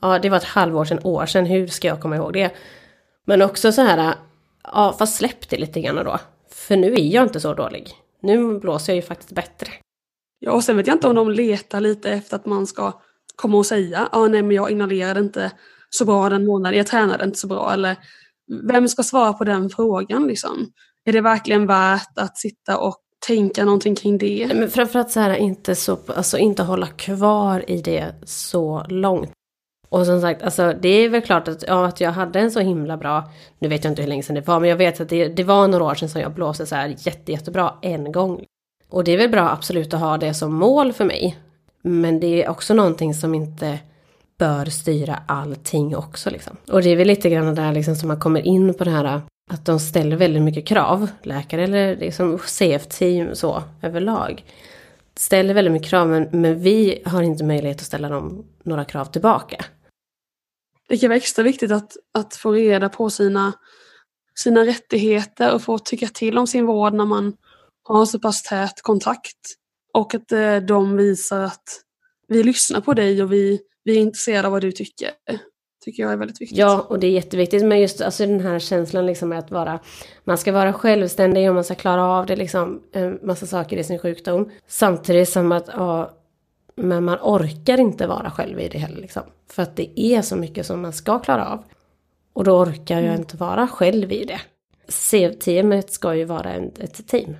ja 0.00 0.18
det 0.18 0.28
var 0.28 0.36
ett 0.36 0.44
halvår 0.44 0.84
sedan, 0.84 1.00
år 1.02 1.26
sedan, 1.26 1.46
hur 1.46 1.66
ska 1.66 1.88
jag 1.88 2.00
komma 2.00 2.16
ihåg 2.16 2.32
det? 2.32 2.50
Men 3.24 3.42
också 3.42 3.72
så 3.72 3.82
här, 3.82 4.14
ja 4.72 4.94
fast 4.98 5.16
släpp 5.16 5.48
det 5.48 5.56
lite 5.56 5.80
grann 5.80 6.04
då. 6.04 6.18
För 6.50 6.76
nu 6.76 6.92
är 6.92 7.14
jag 7.14 7.24
inte 7.24 7.40
så 7.40 7.54
dålig. 7.54 7.90
Nu 8.22 8.58
blåser 8.58 8.92
jag 8.92 8.96
ju 8.96 9.02
faktiskt 9.02 9.32
bättre. 9.32 9.68
Ja, 10.38 10.52
och 10.52 10.64
sen 10.64 10.76
vet 10.76 10.86
jag 10.86 10.94
inte 10.94 11.08
om 11.08 11.14
de 11.14 11.30
letar 11.30 11.80
lite 11.80 12.10
efter 12.10 12.36
att 12.36 12.46
man 12.46 12.66
ska 12.66 12.92
komma 13.36 13.58
och 13.58 13.66
säga, 13.66 14.08
ja 14.12 14.18
ah, 14.18 14.28
nej 14.28 14.42
men 14.42 14.56
jag 14.56 14.70
inhalerade 14.70 15.20
inte 15.20 15.50
så 15.96 16.04
bra 16.04 16.28
den 16.28 16.46
månaden, 16.46 16.78
jag 16.78 16.86
tränade 16.86 17.24
inte 17.24 17.38
så 17.38 17.46
bra 17.46 17.72
eller 17.72 17.96
vem 18.62 18.88
ska 18.88 19.02
svara 19.02 19.32
på 19.32 19.44
den 19.44 19.70
frågan 19.70 20.26
liksom? 20.26 20.72
Är 21.04 21.12
det 21.12 21.20
verkligen 21.20 21.66
värt 21.66 22.18
att 22.18 22.38
sitta 22.38 22.78
och 22.78 22.96
tänka 23.26 23.64
någonting 23.64 23.94
kring 23.94 24.18
det? 24.18 24.50
Men 24.54 24.70
framförallt 24.70 25.10
så 25.10 25.20
här, 25.20 25.36
inte, 25.36 25.74
så, 25.74 25.98
alltså, 26.06 26.38
inte 26.38 26.62
hålla 26.62 26.86
kvar 26.86 27.70
i 27.70 27.80
det 27.82 28.14
så 28.24 28.84
långt. 28.88 29.30
Och 29.88 30.06
som 30.06 30.20
sagt, 30.20 30.42
alltså, 30.42 30.74
det 30.82 30.88
är 30.88 31.08
väl 31.08 31.22
klart 31.22 31.48
att, 31.48 31.64
ja, 31.66 31.86
att 31.86 32.00
jag 32.00 32.10
hade 32.10 32.40
en 32.40 32.50
så 32.50 32.60
himla 32.60 32.96
bra, 32.96 33.30
nu 33.58 33.68
vet 33.68 33.84
jag 33.84 33.90
inte 33.90 34.02
hur 34.02 34.08
länge 34.08 34.22
sedan 34.22 34.34
det 34.34 34.46
var, 34.46 34.60
men 34.60 34.70
jag 34.70 34.76
vet 34.76 35.00
att 35.00 35.08
det, 35.08 35.28
det 35.28 35.44
var 35.44 35.68
några 35.68 35.84
år 35.84 35.94
sedan 35.94 36.08
som 36.08 36.20
jag 36.20 36.34
blåste 36.34 36.66
så 36.66 36.74
här 36.74 36.94
jätte, 36.98 37.32
jättebra 37.32 37.74
en 37.82 38.12
gång. 38.12 38.44
Och 38.88 39.04
det 39.04 39.12
är 39.12 39.16
väl 39.16 39.30
bra 39.30 39.50
absolut 39.50 39.94
att 39.94 40.00
ha 40.00 40.18
det 40.18 40.34
som 40.34 40.54
mål 40.54 40.92
för 40.92 41.04
mig. 41.04 41.38
Men 41.82 42.20
det 42.20 42.44
är 42.44 42.50
också 42.50 42.74
någonting 42.74 43.14
som 43.14 43.34
inte 43.34 43.78
bör 44.38 44.64
styra 44.64 45.22
allting 45.28 45.96
också 45.96 46.30
liksom. 46.30 46.56
Och 46.68 46.82
det 46.82 46.90
är 46.90 46.96
väl 46.96 47.06
lite 47.06 47.30
grann 47.30 47.54
där 47.54 47.72
liksom 47.72 47.96
som 47.96 48.08
man 48.08 48.20
kommer 48.20 48.40
in 48.40 48.74
på 48.74 48.84
det 48.84 48.90
här 48.90 49.22
att 49.50 49.64
de 49.64 49.80
ställer 49.80 50.16
väldigt 50.16 50.42
mycket 50.42 50.66
krav, 50.66 51.10
läkare 51.22 51.64
eller 51.64 51.96
liksom 51.96 52.38
CF-team 52.38 53.34
så 53.34 53.62
överlag. 53.82 54.44
Ställer 55.16 55.54
väldigt 55.54 55.72
mycket 55.72 55.90
krav 55.90 56.08
men, 56.08 56.28
men 56.32 56.60
vi 56.60 57.02
har 57.06 57.22
inte 57.22 57.44
möjlighet 57.44 57.80
att 57.80 57.86
ställa 57.86 58.08
dem 58.08 58.44
några 58.64 58.84
krav 58.84 59.04
tillbaka. 59.04 59.64
Det 60.88 60.98
kan 60.98 61.08
vara 61.08 61.16
extra 61.16 61.42
viktigt 61.42 61.70
att, 61.70 61.92
att 62.14 62.34
få 62.34 62.52
reda 62.52 62.88
på 62.88 63.10
sina, 63.10 63.52
sina 64.34 64.66
rättigheter 64.66 65.54
och 65.54 65.62
få 65.62 65.78
tycka 65.78 66.08
till 66.08 66.38
om 66.38 66.46
sin 66.46 66.66
vård 66.66 66.94
när 66.94 67.04
man 67.04 67.36
har 67.82 68.06
så 68.06 68.18
pass 68.18 68.42
tät 68.42 68.82
kontakt. 68.82 69.38
Och 69.94 70.14
att 70.14 70.32
eh, 70.32 70.56
de 70.56 70.96
visar 70.96 71.42
att 71.42 71.82
vi 72.28 72.42
lyssnar 72.42 72.80
på 72.80 72.94
dig 72.94 73.22
och 73.22 73.32
vi, 73.32 73.60
vi 73.86 73.96
är 73.96 74.00
intresserade 74.00 74.48
av 74.48 74.52
vad 74.52 74.62
du 74.62 74.72
tycker. 74.72 75.10
Tycker 75.84 76.02
jag 76.02 76.12
är 76.12 76.16
väldigt 76.16 76.40
viktigt. 76.40 76.58
Ja, 76.58 76.86
och 76.88 76.98
det 76.98 77.06
är 77.06 77.10
jätteviktigt 77.10 77.64
men 77.64 77.80
just 77.80 78.00
alltså, 78.00 78.26
den 78.26 78.40
här 78.40 78.58
känslan 78.58 79.06
liksom 79.06 79.32
att 79.32 79.50
vara, 79.50 79.80
man 80.24 80.38
ska 80.38 80.52
vara 80.52 80.72
självständig 80.72 81.48
och 81.48 81.54
man 81.54 81.64
ska 81.64 81.74
klara 81.74 82.04
av 82.04 82.26
det 82.26 82.36
liksom, 82.36 82.82
en 82.92 83.18
massa 83.22 83.46
saker 83.46 83.76
i 83.76 83.84
sin 83.84 83.98
sjukdom. 83.98 84.50
Samtidigt 84.66 85.28
som 85.28 85.52
att, 85.52 85.68
ja, 85.72 86.10
men 86.76 87.04
man 87.04 87.18
orkar 87.22 87.80
inte 87.80 88.06
vara 88.06 88.30
själv 88.30 88.60
i 88.60 88.68
det 88.68 88.78
heller 88.78 89.00
liksom. 89.00 89.22
För 89.50 89.62
att 89.62 89.76
det 89.76 90.00
är 90.00 90.22
så 90.22 90.36
mycket 90.36 90.66
som 90.66 90.82
man 90.82 90.92
ska 90.92 91.18
klara 91.18 91.46
av. 91.48 91.64
Och 92.32 92.44
då 92.44 92.58
orkar 92.58 93.00
jag 93.00 93.14
inte 93.14 93.36
vara 93.36 93.68
själv 93.68 94.12
i 94.12 94.24
det. 94.24 94.40
CV-teamet 94.86 95.90
ska 95.90 96.14
ju 96.14 96.24
vara 96.24 96.52
en, 96.52 96.72
ett 96.78 97.06
team. 97.06 97.36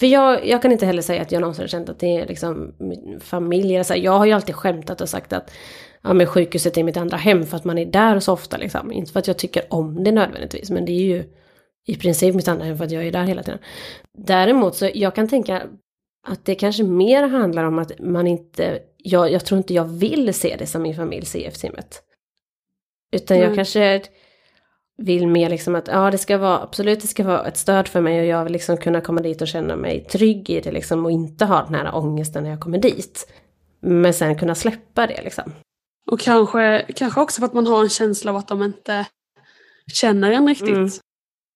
För 0.00 0.06
jag, 0.06 0.46
jag 0.46 0.62
kan 0.62 0.72
inte 0.72 0.86
heller 0.86 1.02
säga 1.02 1.22
att 1.22 1.32
jag 1.32 1.40
någonsin 1.40 1.62
har 1.62 1.68
känt 1.68 1.88
att 1.88 1.98
det 1.98 2.16
är 2.16 2.26
liksom 2.26 2.74
min 2.78 3.20
familj. 3.20 3.74
eller 3.74 3.84
Så 3.84 3.92
här, 3.94 4.00
jag 4.00 4.18
har 4.18 4.26
ju 4.26 4.32
alltid 4.32 4.54
skämtat 4.54 5.00
och 5.00 5.08
sagt 5.08 5.32
att 5.32 5.50
ja, 6.02 6.12
men 6.12 6.26
sjukhuset 6.26 6.78
är 6.78 6.82
mitt 6.84 6.96
andra 6.96 7.16
hem 7.16 7.46
för 7.46 7.56
att 7.56 7.64
man 7.64 7.78
är 7.78 7.86
där 7.86 8.20
så 8.20 8.32
ofta. 8.32 8.56
Liksom. 8.56 8.92
Inte 8.92 9.12
för 9.12 9.18
att 9.20 9.26
jag 9.26 9.36
tycker 9.38 9.62
om 9.70 10.04
det 10.04 10.12
nödvändigtvis, 10.12 10.70
men 10.70 10.84
det 10.84 10.92
är 10.92 11.02
ju 11.02 11.24
i 11.86 11.96
princip 11.96 12.34
mitt 12.34 12.48
andra 12.48 12.64
hem 12.64 12.76
för 12.78 12.84
att 12.84 12.90
jag 12.90 13.06
är 13.06 13.12
där 13.12 13.24
hela 13.24 13.42
tiden. 13.42 13.60
Däremot 14.18 14.76
så 14.76 14.90
jag 14.94 15.14
kan 15.14 15.28
tänka 15.28 15.62
att 16.28 16.44
det 16.44 16.54
kanske 16.54 16.82
mer 16.82 17.22
handlar 17.22 17.64
om 17.64 17.78
att 17.78 17.98
man 17.98 18.26
inte, 18.26 18.78
jag, 18.96 19.32
jag 19.32 19.44
tror 19.44 19.58
inte 19.58 19.74
jag 19.74 19.84
vill 19.84 20.34
se 20.34 20.56
det 20.58 20.66
som 20.66 20.82
min 20.82 20.96
familj 20.96 21.26
CF-teamet. 21.26 22.02
Utan 23.12 23.36
jag 23.36 23.44
Mm. 23.44 23.56
kanske 23.56 24.02
vill 24.98 25.28
mer 25.28 25.50
liksom 25.50 25.74
att 25.74 25.88
ja 25.88 26.10
det 26.10 26.18
ska 26.18 26.38
vara 26.38 26.62
absolut 26.62 27.00
det 27.00 27.06
ska 27.06 27.24
vara 27.24 27.46
ett 27.46 27.56
stöd 27.56 27.88
för 27.88 28.00
mig 28.00 28.20
och 28.20 28.26
jag 28.26 28.44
vill 28.44 28.52
liksom 28.52 28.76
kunna 28.76 29.00
komma 29.00 29.20
dit 29.20 29.42
och 29.42 29.48
känna 29.48 29.76
mig 29.76 30.04
trygg 30.04 30.50
i 30.50 30.60
det 30.60 30.72
liksom 30.72 31.04
och 31.04 31.10
inte 31.10 31.44
ha 31.44 31.64
den 31.64 31.74
här 31.74 31.94
ångesten 31.94 32.42
när 32.42 32.50
jag 32.50 32.60
kommer 32.60 32.78
dit. 32.78 33.32
Men 33.80 34.14
sen 34.14 34.38
kunna 34.38 34.54
släppa 34.54 35.06
det 35.06 35.22
liksom. 35.22 35.52
Och 36.10 36.20
kanske, 36.20 36.86
kanske 36.96 37.20
också 37.20 37.40
för 37.40 37.46
att 37.46 37.54
man 37.54 37.66
har 37.66 37.82
en 37.82 37.88
känsla 37.88 38.30
av 38.30 38.36
att 38.36 38.48
de 38.48 38.62
inte 38.62 39.06
känner 39.92 40.30
en 40.30 40.48
riktigt. 40.48 40.68
Mm. 40.68 40.90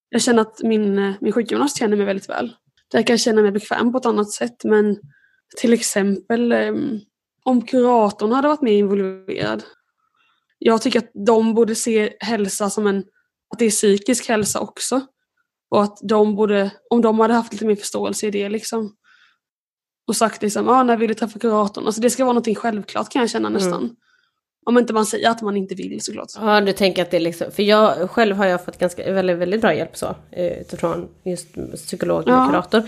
Jag 0.08 0.22
känner 0.22 0.42
att 0.42 0.62
min, 0.62 1.14
min 1.20 1.32
sjukgymnast 1.32 1.78
känner 1.78 1.96
mig 1.96 2.06
väldigt 2.06 2.28
väl. 2.28 2.52
Där 2.92 3.02
kan 3.02 3.12
jag 3.12 3.20
känna 3.20 3.42
mig 3.42 3.52
bekväm 3.52 3.92
på 3.92 3.98
ett 3.98 4.06
annat 4.06 4.30
sätt. 4.30 4.64
Men 4.64 4.96
till 5.56 5.72
exempel 5.72 6.52
em, 6.52 7.00
om 7.44 7.62
kuratorn 7.62 8.32
hade 8.32 8.48
varit 8.48 8.62
mer 8.62 8.72
involverad. 8.72 9.62
Jag 10.58 10.82
tycker 10.82 10.98
att 10.98 11.10
de 11.26 11.54
borde 11.54 11.74
se 11.74 12.12
hälsa 12.20 12.70
som 12.70 12.86
en, 12.86 13.04
att 13.52 13.58
det 13.58 13.64
är 13.64 13.70
psykisk 13.70 14.28
hälsa 14.28 14.60
också. 14.60 15.00
Och 15.70 15.82
att 15.82 15.98
de 16.02 16.34
borde, 16.36 16.70
om 16.90 17.02
de 17.02 17.20
hade 17.20 17.34
haft 17.34 17.52
lite 17.52 17.66
mer 17.66 17.76
förståelse 17.76 18.26
i 18.26 18.30
det 18.30 18.48
liksom. 18.48 18.96
Och 20.08 20.16
sagt 20.16 20.42
liksom, 20.42 20.68
ah, 20.68 20.82
när 20.82 20.96
vill 20.96 21.08
du 21.08 21.14
träffa 21.14 21.38
kuratorn? 21.38 21.86
Alltså 21.86 22.00
det 22.00 22.10
ska 22.10 22.24
vara 22.24 22.32
någonting 22.32 22.54
självklart 22.54 23.08
kan 23.12 23.20
jag 23.20 23.30
känna 23.30 23.48
nästan. 23.48 23.96
Om 24.66 24.78
inte 24.78 24.92
man 24.92 25.06
säger 25.06 25.30
att 25.30 25.42
man 25.42 25.56
inte 25.56 25.74
vill 25.74 26.00
såklart. 26.00 26.28
Ja, 26.40 26.60
du 26.60 26.72
tänker 26.72 27.02
att 27.02 27.10
det 27.10 27.16
är 27.16 27.20
liksom, 27.20 27.50
för 27.52 27.62
jag 27.62 28.10
själv 28.10 28.36
har 28.36 28.46
jag 28.46 28.64
fått 28.64 28.78
ganska, 28.78 29.12
väldigt, 29.12 29.38
väldigt 29.38 29.60
bra 29.60 29.74
hjälp 29.74 29.96
så, 29.96 30.16
eh, 30.32 30.60
utifrån 30.60 31.08
just 31.24 31.48
psykolog 31.74 32.22
eller 32.22 32.32
Ja. 32.32 32.46
kurator. 32.46 32.82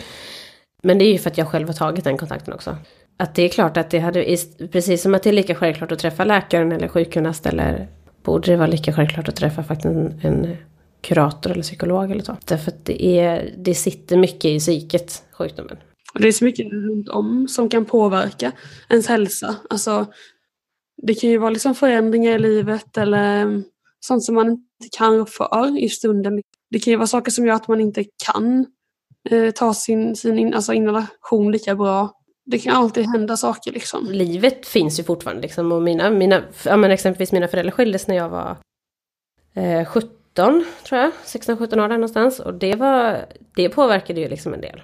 Men 0.83 0.99
det 0.99 1.05
är 1.05 1.13
ju 1.13 1.19
för 1.19 1.31
att 1.31 1.39
jag 1.39 1.49
själv 1.49 1.67
har 1.67 1.75
tagit 1.75 2.05
den 2.05 2.19
kontakten 2.19 2.55
också. 2.55 2.77
Att 3.17 3.35
det 3.35 3.43
är 3.43 3.49
klart 3.49 3.77
att 3.77 3.91
det 3.91 3.99
hade, 3.99 4.37
precis 4.73 5.03
som 5.03 5.15
att 5.15 5.23
det 5.23 5.31
är 5.31 5.35
lika 5.35 5.55
självklart 5.55 5.93
att 5.93 5.99
träffa 5.99 6.25
läkaren 6.25 6.73
eller 6.73 6.89
sjukgymnast 6.89 7.47
eller 7.47 7.89
borde 8.23 8.51
det 8.51 8.57
vara 8.57 8.67
lika 8.67 8.93
självklart 8.93 9.29
att 9.29 9.37
träffa 9.37 9.63
faktiskt 9.63 9.87
en, 9.87 10.21
en 10.23 10.57
kurator 11.01 11.51
eller 11.51 11.63
psykolog 11.63 12.11
eller 12.11 12.23
så. 12.23 12.37
Därför 12.47 12.71
att 12.71 12.85
det, 12.85 13.19
är, 13.19 13.55
det 13.59 13.75
sitter 13.75 14.17
mycket 14.17 14.45
i 14.45 14.59
psyket, 14.59 15.23
sjukdomen. 15.33 15.77
Och 16.15 16.21
det 16.21 16.29
är 16.29 16.33
så 16.33 16.45
mycket 16.45 16.73
runt 16.73 17.09
om 17.09 17.49
som 17.49 17.69
kan 17.69 17.85
påverka 17.85 18.53
ens 18.89 19.07
hälsa. 19.07 19.57
Alltså, 19.71 20.07
det 21.03 21.15
kan 21.15 21.31
ju 21.31 21.39
vara 21.39 21.51
liksom 21.51 21.75
förändringar 21.75 22.33
i 22.33 22.39
livet 22.39 22.97
eller 22.97 23.63
sånt 24.01 24.25
som 24.25 24.35
man 24.35 24.51
inte 24.51 24.89
kan 24.99 25.19
rå 25.19 25.27
för 25.27 25.79
i 25.79 25.89
stunden. 25.89 26.43
Det 26.71 26.79
kan 26.79 26.91
ju 26.91 26.97
vara 26.97 27.07
saker 27.07 27.31
som 27.31 27.47
gör 27.47 27.55
att 27.55 27.69
man 27.69 27.81
inte 27.81 28.05
kan 28.27 28.67
eh, 29.31 29.51
ta 29.51 29.75
sin, 29.75 30.17
sin 30.17 30.39
in, 30.39 30.55
alltså 30.55 30.73
inhalation 30.73 31.53
lika 31.53 31.77
bra. 31.77 32.11
Det 32.45 32.59
kan 32.59 32.77
alltid 32.77 33.07
hända 33.07 33.37
saker 33.37 33.73
liksom. 33.73 34.07
livet 34.11 34.67
finns 34.67 35.01
ju 35.01 35.05
fortfarande 35.05 35.43
liksom 35.43 35.73
och 35.73 35.83
mina, 35.83 36.11
mina 36.11 36.43
ja 36.65 36.77
men 36.77 36.91
exempelvis 36.91 37.33
mina 37.33 37.49
föräldrar 37.49 37.71
skildes 37.73 38.09
när 38.09 38.17
jag 38.17 38.29
var 38.29 38.57
eh, 39.55 39.85
17 39.85 40.65
tror 40.85 41.01
jag, 41.01 41.13
16-17 41.25 41.63
år 41.85 41.89
där 41.89 41.89
någonstans 41.89 42.41
och 42.41 42.55
det 42.55 42.75
var, 42.75 43.27
det 43.57 43.69
påverkade 43.69 44.21
ju 44.21 44.29
liksom 44.29 44.55
en 44.55 44.61
del. 44.61 44.83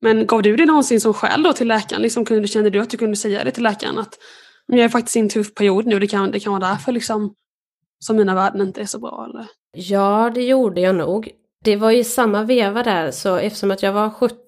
Men 0.00 0.26
gav 0.26 0.42
du 0.42 0.56
det 0.56 0.66
någonsin 0.66 1.00
som 1.00 1.14
skäl 1.14 1.42
då 1.42 1.52
till 1.52 1.68
läkaren? 1.68 2.02
Liksom, 2.02 2.24
kunde, 2.24 2.48
kände 2.48 2.70
du 2.70 2.80
att 2.80 2.90
du 2.90 2.96
kunde 2.96 3.16
säga 3.16 3.44
det 3.44 3.50
till 3.50 3.62
läkaren 3.62 3.98
att 3.98 4.18
"Men 4.68 4.78
jag 4.78 4.84
är 4.84 4.88
faktiskt 4.88 5.16
i 5.16 5.20
en 5.20 5.28
tuff 5.28 5.54
period 5.54 5.86
nu, 5.86 5.98
det 5.98 6.06
kan, 6.06 6.30
det 6.30 6.40
kan 6.40 6.52
vara 6.52 6.68
därför 6.70 6.92
liksom 6.92 7.34
som 7.98 8.16
mina 8.16 8.34
värden 8.34 8.60
inte 8.60 8.80
är 8.80 8.86
så 8.86 8.98
bra 8.98 9.26
eller? 9.30 9.46
Ja, 9.72 10.30
det 10.34 10.42
gjorde 10.42 10.80
jag 10.80 10.94
nog. 10.94 11.30
Det 11.64 11.76
var 11.76 11.90
ju 11.90 12.04
samma 12.04 12.42
veva 12.42 12.82
där, 12.82 13.10
så 13.10 13.36
eftersom 13.36 13.70
att 13.70 13.82
jag 13.82 13.92
var 13.92 14.10
17 14.10 14.38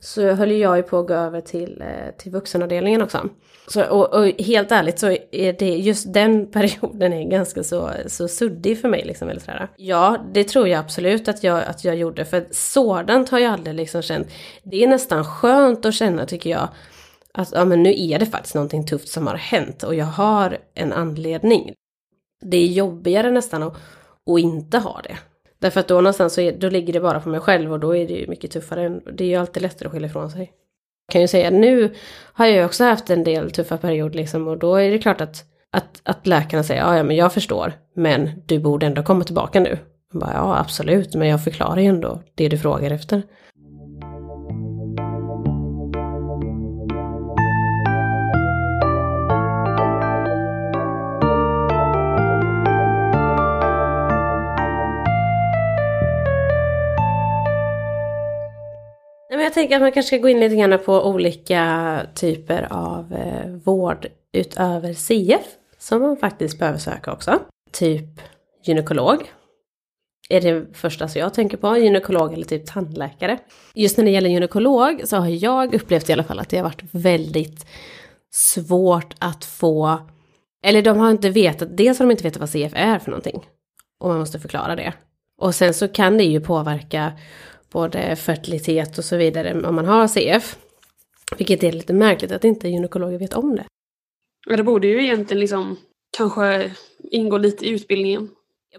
så 0.00 0.32
höll 0.32 0.52
jag 0.52 0.76
ju 0.76 0.82
på 0.82 0.98
att 0.98 1.06
gå 1.06 1.14
över 1.14 1.40
till, 1.40 1.80
eh, 1.80 2.16
till 2.18 2.32
vuxenavdelningen 2.32 3.02
också. 3.02 3.28
Så, 3.66 3.84
och, 3.84 4.14
och 4.14 4.26
helt 4.26 4.72
ärligt 4.72 4.98
så 4.98 5.16
är 5.30 5.52
det 5.52 5.76
just 5.76 6.12
den 6.12 6.46
perioden 6.52 7.12
är 7.12 7.30
ganska 7.30 7.62
så, 7.62 7.90
så 8.06 8.28
suddig 8.28 8.80
för 8.80 8.88
mig. 8.88 9.04
Liksom, 9.04 9.28
eller 9.28 9.40
sådär. 9.40 9.68
Ja, 9.76 10.18
det 10.34 10.44
tror 10.44 10.68
jag 10.68 10.80
absolut 10.80 11.28
att 11.28 11.44
jag, 11.44 11.62
att 11.64 11.84
jag 11.84 11.96
gjorde, 11.96 12.24
för 12.24 12.46
sådant 12.50 13.28
har 13.28 13.38
jag 13.38 13.52
aldrig 13.52 13.76
liksom 13.76 14.02
känt. 14.02 14.28
Det 14.62 14.84
är 14.84 14.88
nästan 14.88 15.24
skönt 15.24 15.86
att 15.86 15.94
känna 15.94 16.26
tycker 16.26 16.50
jag, 16.50 16.68
att 17.34 17.52
ja, 17.52 17.64
men 17.64 17.82
nu 17.82 17.94
är 17.96 18.18
det 18.18 18.26
faktiskt 18.26 18.54
någonting 18.54 18.86
tufft 18.86 19.08
som 19.08 19.26
har 19.26 19.36
hänt 19.36 19.82
och 19.82 19.94
jag 19.94 20.06
har 20.06 20.58
en 20.74 20.92
anledning. 20.92 21.74
Det 22.42 22.56
är 22.56 22.66
jobbigare 22.66 23.30
nästan 23.30 23.62
att, 23.62 23.76
att 24.30 24.38
inte 24.38 24.78
ha 24.78 25.00
det. 25.04 25.16
Därför 25.62 25.80
att 25.80 25.88
då 25.88 25.94
någonstans 25.94 26.34
så 26.34 26.40
är, 26.40 26.52
då 26.52 26.68
ligger 26.68 26.92
det 26.92 27.00
bara 27.00 27.20
på 27.20 27.28
mig 27.28 27.40
själv 27.40 27.72
och 27.72 27.80
då 27.80 27.96
är 27.96 28.06
det 28.06 28.14
ju 28.14 28.26
mycket 28.26 28.50
tuffare. 28.50 29.00
Det 29.12 29.24
är 29.24 29.28
ju 29.28 29.36
alltid 29.36 29.62
lättare 29.62 29.86
att 29.86 29.92
skilja 29.92 30.08
ifrån 30.08 30.30
sig. 30.30 30.52
Jag 31.06 31.12
kan 31.12 31.20
ju 31.20 31.28
säga 31.28 31.50
nu 31.50 31.94
har 32.32 32.46
jag 32.46 32.54
ju 32.54 32.64
också 32.64 32.84
haft 32.84 33.10
en 33.10 33.24
del 33.24 33.50
tuffa 33.50 33.76
perioder 33.78 34.16
liksom 34.16 34.48
och 34.48 34.58
då 34.58 34.76
är 34.76 34.90
det 34.90 34.98
klart 34.98 35.20
att, 35.20 35.44
att, 35.72 36.00
att 36.02 36.26
läkarna 36.26 36.62
säger 36.62 36.80
ja, 36.80 36.96
ja 36.96 37.02
men 37.02 37.16
jag 37.16 37.32
förstår 37.32 37.72
men 37.96 38.30
du 38.46 38.58
borde 38.58 38.86
ändå 38.86 39.02
komma 39.02 39.24
tillbaka 39.24 39.60
nu. 39.60 39.78
Bara, 40.12 40.32
ja 40.34 40.58
absolut, 40.58 41.14
men 41.14 41.28
jag 41.28 41.44
förklarar 41.44 41.78
ju 41.78 41.86
ändå 41.86 42.22
det 42.34 42.48
du 42.48 42.58
frågar 42.58 42.90
efter. 42.90 43.22
Jag 59.52 59.54
tänker 59.54 59.76
att 59.76 59.82
man 59.82 59.92
kanske 59.92 60.08
ska 60.08 60.22
gå 60.22 60.28
in 60.28 60.40
lite 60.40 60.56
grann 60.56 60.78
på 60.84 61.06
olika 61.08 62.06
typer 62.14 62.68
av 62.70 63.12
eh, 63.12 63.50
vård 63.64 64.06
utöver 64.32 64.94
CF 64.94 65.46
som 65.78 66.02
man 66.02 66.16
faktiskt 66.16 66.58
behöver 66.58 66.78
söka 66.78 67.12
också. 67.12 67.38
Typ 67.72 68.20
gynekolog. 68.64 69.32
Är 70.28 70.40
det 70.40 70.66
första 70.72 71.08
som 71.08 71.20
jag 71.20 71.34
tänker 71.34 71.56
på, 71.56 71.76
gynekolog 71.78 72.32
eller 72.32 72.44
typ 72.44 72.66
tandläkare. 72.66 73.38
Just 73.74 73.96
när 73.96 74.04
det 74.04 74.10
gäller 74.10 74.30
gynekolog 74.30 75.00
så 75.04 75.16
har 75.16 75.28
jag 75.28 75.74
upplevt 75.74 76.10
i 76.10 76.12
alla 76.12 76.24
fall 76.24 76.38
att 76.38 76.48
det 76.48 76.56
har 76.56 76.64
varit 76.64 76.84
väldigt 76.90 77.66
svårt 78.34 79.14
att 79.18 79.44
få, 79.44 79.98
eller 80.64 80.82
de 80.82 80.98
har 80.98 81.10
inte 81.10 81.30
vetat, 81.30 81.76
dels 81.76 81.98
har 81.98 82.06
de 82.06 82.10
inte 82.10 82.24
vetat 82.24 82.40
vad 82.40 82.50
CF 82.50 82.72
är 82.74 82.98
för 82.98 83.10
någonting. 83.10 83.46
Och 84.00 84.08
man 84.08 84.18
måste 84.18 84.40
förklara 84.40 84.76
det. 84.76 84.92
Och 85.40 85.54
sen 85.54 85.74
så 85.74 85.88
kan 85.88 86.18
det 86.18 86.24
ju 86.24 86.40
påverka 86.40 87.12
både 87.72 88.16
fertilitet 88.16 88.98
och 88.98 89.04
så 89.04 89.16
vidare 89.16 89.68
om 89.68 89.74
man 89.74 89.86
har 89.86 90.08
CF. 90.08 90.56
Vilket 91.38 91.62
är 91.62 91.72
lite 91.72 91.92
märkligt 91.92 92.32
att 92.32 92.44
inte 92.44 92.68
gynekologer 92.68 93.18
vet 93.18 93.34
om 93.34 93.56
det. 93.56 93.64
Ja, 94.46 94.56
det 94.56 94.62
borde 94.62 94.86
ju 94.86 95.04
egentligen 95.04 95.40
liksom 95.40 95.76
kanske 96.16 96.70
ingå 97.10 97.38
lite 97.38 97.66
i 97.66 97.70
utbildningen. 97.70 98.30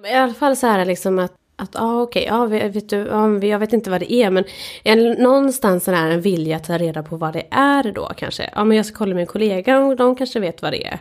I 0.05 0.13
alla 0.13 0.33
fall 0.33 0.55
så 0.55 0.67
här 0.67 0.85
liksom 0.85 1.19
att 1.19 1.33
att 1.55 1.75
ah, 1.75 2.01
okej, 2.01 2.31
okay, 2.31 2.59
ja, 2.59 2.69
vet 2.69 2.89
du, 2.89 2.97
ja, 2.97 3.39
jag 3.43 3.59
vet 3.59 3.73
inte 3.73 3.89
vad 3.89 4.01
det 4.01 4.13
är 4.13 4.29
men 4.29 4.43
en, 4.83 5.11
någonstans 5.11 5.87
är 5.87 5.93
en 5.93 6.21
vilja 6.21 6.55
att 6.55 6.63
ta 6.63 6.77
reda 6.77 7.03
på 7.03 7.17
vad 7.17 7.33
det 7.33 7.47
är 7.51 7.91
då 7.91 8.11
kanske. 8.17 8.49
Ja 8.55 8.63
men 8.63 8.77
jag 8.77 8.85
ska 8.85 8.97
kolla 8.97 9.09
med 9.09 9.15
min 9.15 9.27
kollega 9.27 9.79
och 9.79 9.95
de 9.95 10.15
kanske 10.15 10.39
vet 10.39 10.61
vad 10.61 10.73
det 10.73 10.87
är. 10.87 10.99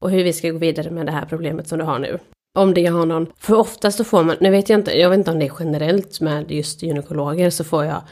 Och 0.00 0.10
hur 0.10 0.24
vi 0.24 0.32
ska 0.32 0.50
gå 0.50 0.58
vidare 0.58 0.90
med 0.90 1.06
det 1.06 1.12
här 1.12 1.26
problemet 1.26 1.68
som 1.68 1.78
du 1.78 1.84
har 1.84 1.98
nu. 1.98 2.18
Om 2.56 2.74
det 2.74 2.86
har 2.86 3.06
någon, 3.06 3.26
för 3.38 3.54
oftast 3.54 3.98
så 3.98 4.04
får 4.04 4.22
man, 4.22 4.36
nu 4.40 4.50
vet 4.50 4.68
jag 4.68 4.80
inte, 4.80 4.98
jag 4.98 5.10
vet 5.10 5.18
inte 5.18 5.30
om 5.30 5.38
det 5.38 5.46
är 5.46 5.52
generellt 5.58 6.20
med 6.20 6.50
just 6.50 6.82
gynekologer 6.82 7.50
så 7.50 7.64
får 7.64 7.84
jag 7.84 8.02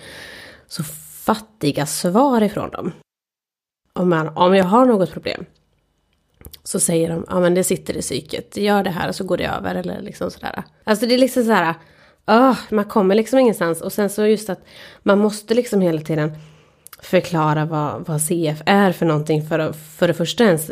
så 0.67 0.83
fattiga 1.25 1.87
svar 1.87 2.43
ifrån 2.43 2.71
dem. 2.71 2.93
Om, 3.93 4.09
man, 4.09 4.29
om 4.29 4.55
jag 4.55 4.65
har 4.65 4.87
något 4.87 5.13
problem 5.13 5.45
så 6.63 6.81
säger 6.81 7.09
de, 7.09 7.27
ja 7.29 7.41
men 7.41 7.55
det 7.55 7.65
sitter 7.65 7.97
i 7.97 8.01
psyket, 8.01 8.57
gör 8.57 8.83
det 8.83 8.91
här 8.91 9.09
och 9.09 9.15
så 9.15 9.25
går 9.25 9.37
det 9.37 9.47
över 9.47 9.75
eller 9.75 10.01
liksom 10.01 10.31
sådär. 10.31 10.65
Alltså 10.85 11.07
det 11.07 11.15
är 11.15 11.19
liksom 11.19 11.43
sådär, 11.43 11.75
oh, 12.27 12.59
man 12.71 12.85
kommer 12.85 13.15
liksom 13.15 13.39
ingenstans 13.39 13.81
och 13.81 13.93
sen 13.93 14.11
så 14.11 14.27
just 14.27 14.51
att 14.51 14.65
man 15.03 15.19
måste 15.19 15.55
liksom 15.55 15.81
hela 15.81 16.01
tiden 16.01 16.33
förklara 17.03 17.65
vad, 17.65 18.07
vad 18.07 18.21
CF 18.21 18.63
är 18.67 18.93
för 18.93 19.07
någonting 19.07 19.49
för, 19.49 19.73
för 19.73 20.09
det 20.09 20.15
första 20.15 20.45
ens 20.45 20.71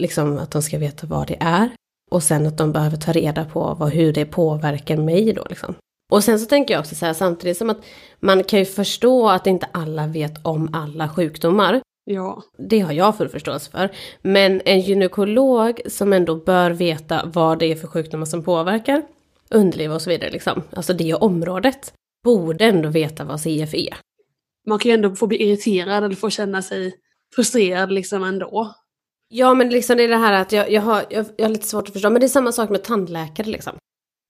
liksom 0.00 0.38
att 0.38 0.50
de 0.50 0.62
ska 0.62 0.78
veta 0.78 1.06
vad 1.06 1.28
det 1.28 1.36
är 1.40 1.70
och 2.14 2.22
sen 2.22 2.46
att 2.46 2.58
de 2.58 2.72
behöver 2.72 2.96
ta 2.96 3.12
reda 3.12 3.44
på 3.44 3.76
vad, 3.78 3.90
hur 3.90 4.12
det 4.12 4.24
påverkar 4.24 4.96
mig 4.96 5.32
då 5.32 5.46
liksom. 5.48 5.74
Och 6.12 6.24
sen 6.24 6.38
så 6.38 6.46
tänker 6.46 6.74
jag 6.74 6.80
också 6.80 6.94
så 6.94 7.06
här 7.06 7.12
samtidigt 7.12 7.56
som 7.56 7.70
att 7.70 7.84
man 8.20 8.44
kan 8.44 8.58
ju 8.58 8.64
förstå 8.64 9.28
att 9.28 9.46
inte 9.46 9.68
alla 9.72 10.06
vet 10.06 10.46
om 10.46 10.74
alla 10.74 11.08
sjukdomar. 11.08 11.80
Ja. 12.04 12.42
Det 12.58 12.80
har 12.80 12.92
jag 12.92 13.16
full 13.16 13.28
förståelse 13.28 13.70
för. 13.70 13.90
Men 14.22 14.60
en 14.64 14.80
gynekolog 14.80 15.80
som 15.86 16.12
ändå 16.12 16.36
bör 16.36 16.70
veta 16.70 17.22
vad 17.24 17.58
det 17.58 17.66
är 17.66 17.76
för 17.76 17.88
sjukdomar 17.88 18.26
som 18.26 18.42
påverkar 18.42 19.02
underliv 19.50 19.92
och 19.92 20.02
så 20.02 20.10
vidare, 20.10 20.30
liksom. 20.30 20.62
alltså 20.76 20.92
det 20.92 21.14
området, 21.14 21.92
borde 22.24 22.64
ändå 22.64 22.88
veta 22.88 23.24
vad 23.24 23.40
CF 23.40 23.74
är. 23.74 23.96
Man 24.66 24.78
kan 24.78 24.88
ju 24.90 24.94
ändå 24.94 25.14
få 25.14 25.26
bli 25.26 25.42
irriterad 25.42 26.04
eller 26.04 26.16
få 26.16 26.30
känna 26.30 26.62
sig 26.62 26.94
frustrerad 27.34 27.92
liksom 27.92 28.24
ändå. 28.24 28.74
Ja, 29.36 29.54
men 29.54 29.68
liksom 29.68 29.96
det 29.96 30.04
är 30.04 30.08
det 30.08 30.16
här 30.16 30.32
att 30.32 30.52
jag, 30.52 30.70
jag, 30.70 30.82
har, 30.82 31.04
jag, 31.10 31.26
jag 31.36 31.44
har 31.44 31.50
lite 31.50 31.66
svårt 31.66 31.86
att 31.88 31.92
förstå. 31.92 32.10
Men 32.10 32.20
det 32.20 32.26
är 32.26 32.28
samma 32.28 32.52
sak 32.52 32.70
med 32.70 32.84
tandläkare 32.84 33.46
liksom. 33.46 33.72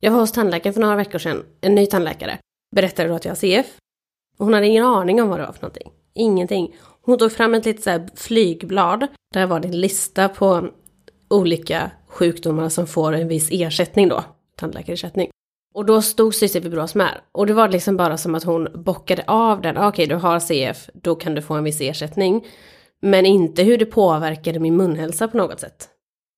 Jag 0.01 0.13
var 0.13 0.21
hos 0.21 0.33
tandläkaren 0.33 0.75
för 0.75 0.81
några 0.81 0.97
veckor 0.97 1.19
sedan, 1.19 1.43
en 1.61 1.75
ny 1.75 1.87
tandläkare. 1.87 2.39
Berättade 2.77 3.09
då 3.09 3.15
att 3.15 3.25
jag 3.25 3.31
har 3.31 3.37
CF. 3.37 3.67
Och 4.39 4.45
hon 4.45 4.55
hade 4.55 4.67
ingen 4.67 4.85
aning 4.85 5.23
om 5.23 5.29
vad 5.29 5.41
det 5.41 5.47
var 5.47 5.53
för 5.53 5.63
någonting. 5.63 5.93
Ingenting. 6.15 6.77
Hon 7.03 7.19
tog 7.19 7.33
fram 7.33 7.55
ett 7.55 7.65
litet 7.65 7.83
så 7.83 7.91
här 7.91 8.09
flygblad. 8.17 9.07
Där 9.35 9.47
var 9.47 9.61
det 9.61 9.69
en 9.69 9.81
lista 9.81 10.29
på 10.29 10.69
olika 11.31 11.91
sjukdomar 12.09 12.69
som 12.69 12.87
får 12.87 13.13
en 13.13 13.29
viss 13.29 13.49
ersättning 13.53 14.09
då. 14.09 14.25
Tandläkarersättning. 14.57 15.31
Och 15.75 15.87
då 15.87 16.03
stod 16.03 16.35
cystifibros 16.35 16.95
med. 16.95 17.21
Och 17.33 17.47
det 17.47 17.55
var 17.55 17.69
liksom 17.69 17.97
bara 17.97 18.17
som 18.17 18.35
att 18.35 18.45
hon 18.45 18.69
bockade 18.75 19.25
av 19.27 19.61
den. 19.63 19.77
Okej, 19.77 19.89
okay, 19.89 20.07
du 20.07 20.15
har 20.15 20.41
CF, 20.41 20.89
då 20.95 21.15
kan 21.15 21.35
du 21.35 21.43
få 21.43 21.55
en 21.55 21.65
viss 21.65 21.81
ersättning. 21.81 22.45
Men 23.05 23.27
inte 23.27 23.63
hur 23.63 23.79
det 23.79 23.87
påverkade 23.87 24.59
min 24.59 24.77
munhälsa 24.77 25.29
på 25.29 25.37
något 25.37 25.61
sätt. 25.61 25.89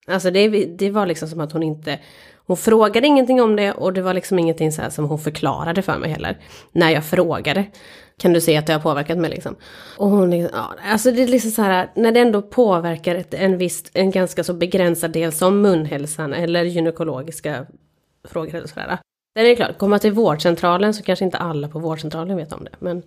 Alltså 0.06 0.30
det, 0.30 0.48
det 0.66 0.90
var 0.90 1.06
liksom 1.06 1.28
som 1.28 1.40
att 1.40 1.52
hon 1.52 1.62
inte, 1.62 1.98
hon 2.46 2.56
frågade 2.56 3.06
ingenting 3.06 3.42
om 3.42 3.56
det 3.56 3.72
och 3.72 3.92
det 3.92 4.02
var 4.02 4.14
liksom 4.14 4.38
ingenting 4.38 4.72
så 4.72 4.82
som 4.90 5.04
hon 5.04 5.18
förklarade 5.18 5.82
för 5.82 5.98
mig 5.98 6.10
heller. 6.10 6.38
När 6.72 6.90
jag 6.90 7.04
frågade. 7.04 7.64
Kan 8.18 8.32
du 8.32 8.40
se 8.40 8.56
att 8.56 8.66
det 8.66 8.72
har 8.72 8.80
påverkat 8.80 9.18
mig 9.18 9.30
liksom? 9.30 9.56
Och 9.96 10.10
hon 10.10 10.30
liksom, 10.30 10.50
ja, 10.54 10.74
alltså 10.92 11.12
det 11.12 11.22
är 11.22 11.26
liksom 11.26 11.50
så 11.50 11.62
här, 11.62 11.90
när 11.94 12.12
det 12.12 12.20
ändå 12.20 12.42
påverkar 12.42 13.24
en 13.30 13.58
viss, 13.58 13.90
en 13.92 14.10
ganska 14.10 14.44
så 14.44 14.54
begränsad 14.54 15.10
del 15.10 15.32
som 15.32 15.60
munhälsan 15.60 16.32
eller 16.34 16.64
gynekologiska 16.64 17.66
frågor 18.28 18.54
eller 18.54 18.68
sådär. 18.68 18.98
Sen 19.36 19.44
är 19.44 19.48
det 19.48 19.56
klart, 19.56 19.78
komma 19.78 19.98
till 19.98 20.12
vårdcentralen 20.12 20.94
så 20.94 21.02
kanske 21.02 21.24
inte 21.24 21.38
alla 21.38 21.68
på 21.68 21.78
vårdcentralen 21.78 22.36
vet 22.36 22.52
om 22.52 22.64
det. 22.64 22.76
Men... 22.78 23.02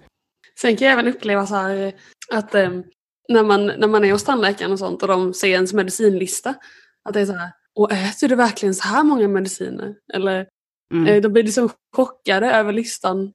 Sen 0.61 0.75
kan 0.75 0.87
jag 0.87 0.93
även 0.93 1.13
uppleva 1.13 1.45
så 1.45 1.55
här 1.55 1.93
att 2.31 2.55
äm, 2.55 2.83
när, 3.29 3.43
man, 3.43 3.65
när 3.65 3.87
man 3.87 4.05
är 4.05 4.11
hos 4.11 4.23
tandläkaren 4.23 4.71
och 4.71 4.79
sånt 4.79 5.01
och 5.01 5.07
de 5.07 5.33
ser 5.33 5.47
ens 5.47 5.73
medicinlista. 5.73 6.55
Att 7.03 7.13
det 7.13 7.21
är 7.21 7.25
så 7.25 7.33
här, 7.33 7.51
och 7.75 7.91
äter 7.91 8.27
du 8.27 8.35
verkligen 8.35 8.75
så 8.75 8.87
här 8.87 9.03
många 9.03 9.27
mediciner? 9.27 9.95
Eller 10.13 10.47
mm. 10.93 11.07
eh, 11.07 11.21
de 11.21 11.29
blir 11.29 11.43
liksom 11.43 11.69
chockade 11.95 12.51
över 12.51 12.73
listan 12.73 13.33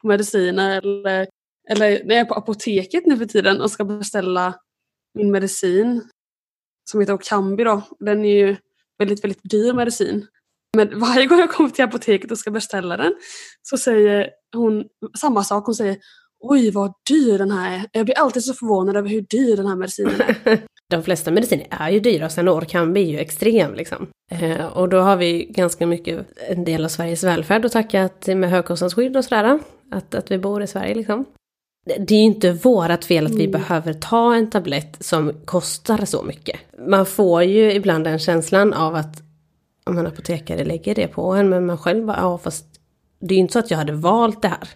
på 0.00 0.08
mediciner. 0.08 0.78
Eller, 0.78 1.28
eller 1.70 2.04
när 2.04 2.14
jag 2.14 2.24
är 2.24 2.24
på 2.24 2.34
apoteket 2.34 3.06
nu 3.06 3.16
för 3.16 3.26
tiden 3.26 3.60
och 3.60 3.70
ska 3.70 3.84
beställa 3.84 4.54
min 5.14 5.30
medicin 5.30 6.08
som 6.90 7.00
heter 7.00 7.12
Okambi 7.12 7.64
då. 7.64 7.82
Den 7.98 8.24
är 8.24 8.46
ju 8.46 8.56
väldigt, 8.98 9.24
väldigt 9.24 9.50
dyr 9.50 9.72
medicin. 9.72 10.26
Men 10.76 11.00
varje 11.00 11.26
gång 11.26 11.38
jag 11.38 11.50
kommer 11.50 11.70
till 11.70 11.84
apoteket 11.84 12.30
och 12.30 12.38
ska 12.38 12.50
beställa 12.50 12.96
den 12.96 13.14
så 13.62 13.78
säger 13.78 14.30
hon 14.54 14.84
samma 15.18 15.44
sak. 15.44 15.66
Hon 15.66 15.74
säger 15.74 15.96
oj 16.40 16.70
vad 16.70 16.92
dyr 17.08 17.38
den 17.38 17.50
här 17.50 17.74
är. 17.74 17.86
Jag 17.92 18.04
blir 18.04 18.18
alltid 18.18 18.44
så 18.44 18.54
förvånad 18.54 18.96
över 18.96 19.08
hur 19.08 19.20
dyr 19.20 19.56
den 19.56 19.66
här 19.66 19.76
medicinen 19.76 20.20
är. 20.20 20.58
De 20.90 21.02
flesta 21.02 21.30
mediciner 21.30 21.66
är 21.70 21.90
ju 21.90 22.00
dyra, 22.00 22.28
sen 22.28 22.48
Orkambi 22.48 23.02
är 23.02 23.06
ju 23.06 23.18
extrem 23.18 23.74
liksom. 23.74 24.06
Eh, 24.30 24.66
och 24.66 24.88
då 24.88 24.98
har 24.98 25.16
vi 25.16 25.44
ganska 25.44 25.86
mycket, 25.86 26.26
en 26.48 26.64
del 26.64 26.84
av 26.84 26.88
Sveriges 26.88 27.24
välfärd 27.24 27.64
att 27.64 27.72
tacka 27.72 28.10
med 28.26 28.50
högkostnadsskydd 28.50 29.16
och 29.16 29.24
sådär. 29.24 29.60
Att, 29.90 30.14
att 30.14 30.30
vi 30.30 30.38
bor 30.38 30.62
i 30.62 30.66
Sverige 30.66 30.94
liksom. 30.94 31.24
Det 31.84 32.14
är 32.14 32.18
ju 32.18 32.24
inte 32.24 32.52
vårat 32.52 33.04
fel 33.04 33.26
att 33.26 33.32
vi 33.32 33.44
mm. 33.44 33.50
behöver 33.50 33.92
ta 33.92 34.34
en 34.34 34.50
tablett 34.50 34.96
som 35.00 35.32
kostar 35.44 36.04
så 36.04 36.22
mycket. 36.22 36.60
Man 36.88 37.06
får 37.06 37.42
ju 37.42 37.72
ibland 37.72 38.04
den 38.04 38.18
känslan 38.18 38.72
av 38.72 38.94
att 38.94 39.22
om 39.86 39.98
en 39.98 40.06
apotekare 40.06 40.64
lägger 40.64 40.94
det 40.94 41.08
på 41.08 41.32
en, 41.32 41.48
men 41.48 41.66
man 41.66 41.78
själv 41.78 42.06
bara, 42.06 42.16
ja 42.16 42.38
fast 42.38 42.66
det 43.20 43.34
är 43.34 43.36
ju 43.36 43.40
inte 43.40 43.52
så 43.52 43.58
att 43.58 43.70
jag 43.70 43.78
hade 43.78 43.92
valt 43.92 44.42
det 44.42 44.48
här. 44.48 44.68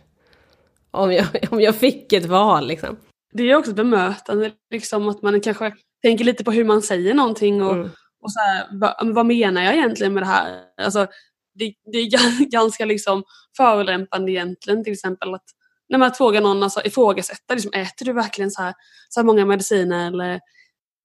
Om 0.94 1.12
jag, 1.12 1.26
om 1.50 1.61
jag 1.61 1.74
fick 1.74 2.12
ett 2.12 2.26
val 2.26 2.66
liksom. 2.66 2.96
Det 3.33 3.50
är 3.50 3.57
också 3.57 3.74
bemötande, 3.74 4.52
liksom 4.70 5.09
att 5.09 5.22
man 5.22 5.40
kanske 5.40 5.72
tänker 6.02 6.24
lite 6.24 6.44
på 6.44 6.52
hur 6.52 6.64
man 6.64 6.83
säger 6.83 7.14
någonting 7.14 7.62
och, 7.62 7.74
mm. 7.74 7.90
och 8.22 8.33
så 8.33 8.40
här, 8.40 8.66
vad, 8.72 9.14
vad, 9.14 9.26
menar 9.26 9.62
jag 9.62 9.74
egentligen 9.74 10.14
med 10.14 10.22
det 10.22 10.26
här? 10.26 10.62
Alltså, 10.83 11.07
det, 11.54 11.74
det 11.92 11.98
är 11.98 12.50
ganska 12.50 12.85
liksom 12.85 13.24
förolämpande 13.57 14.33
egentligen 14.33 14.85
till 14.85 14.92
exempel 14.92 15.35
att 15.35 15.44
när 15.88 15.98
man 15.98 16.12
frågar 16.12 16.40
någon, 16.40 16.62
alltså 16.62 16.80
ifrågasätta, 16.85 17.54
liksom, 17.54 17.72
äter 17.74 18.04
du 18.04 18.12
verkligen 18.12 18.50
så 18.50 18.62
här, 18.62 18.74
så 19.09 19.20
här 19.20 19.24
många 19.24 19.46
mediciner 19.46 20.07
eller 20.07 20.40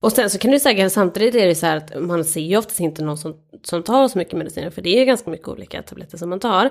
och 0.02 0.12
sen 0.12 0.30
så 0.30 0.38
kan 0.38 0.52
du 0.52 0.60
säga 0.60 0.90
samtidigt 0.90 1.36
är 1.36 1.48
det 1.48 1.56
så 1.56 1.66
här 1.66 1.78
att 1.78 2.02
man 2.02 2.26
ser 2.26 2.42
ju 2.42 2.58
oftast 2.58 2.80
inte 2.80 3.04
någon 3.04 3.18
som, 3.18 3.36
som 3.64 3.84
tar 3.84 4.08
så 4.08 4.18
mycket 4.18 4.38
mediciner 4.38 4.70
för 4.70 4.82
det 4.82 5.00
är 5.02 5.06
ganska 5.06 5.30
mycket 5.30 5.48
olika 5.48 5.82
tabletter 5.82 6.18
som 6.18 6.30
man 6.30 6.40
tar. 6.40 6.70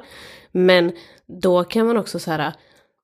Men 0.53 0.93
då 1.43 1.65
kan 1.65 1.87
man 1.87 1.97
också 1.97 2.19
så 2.19 2.31
här 2.31 2.53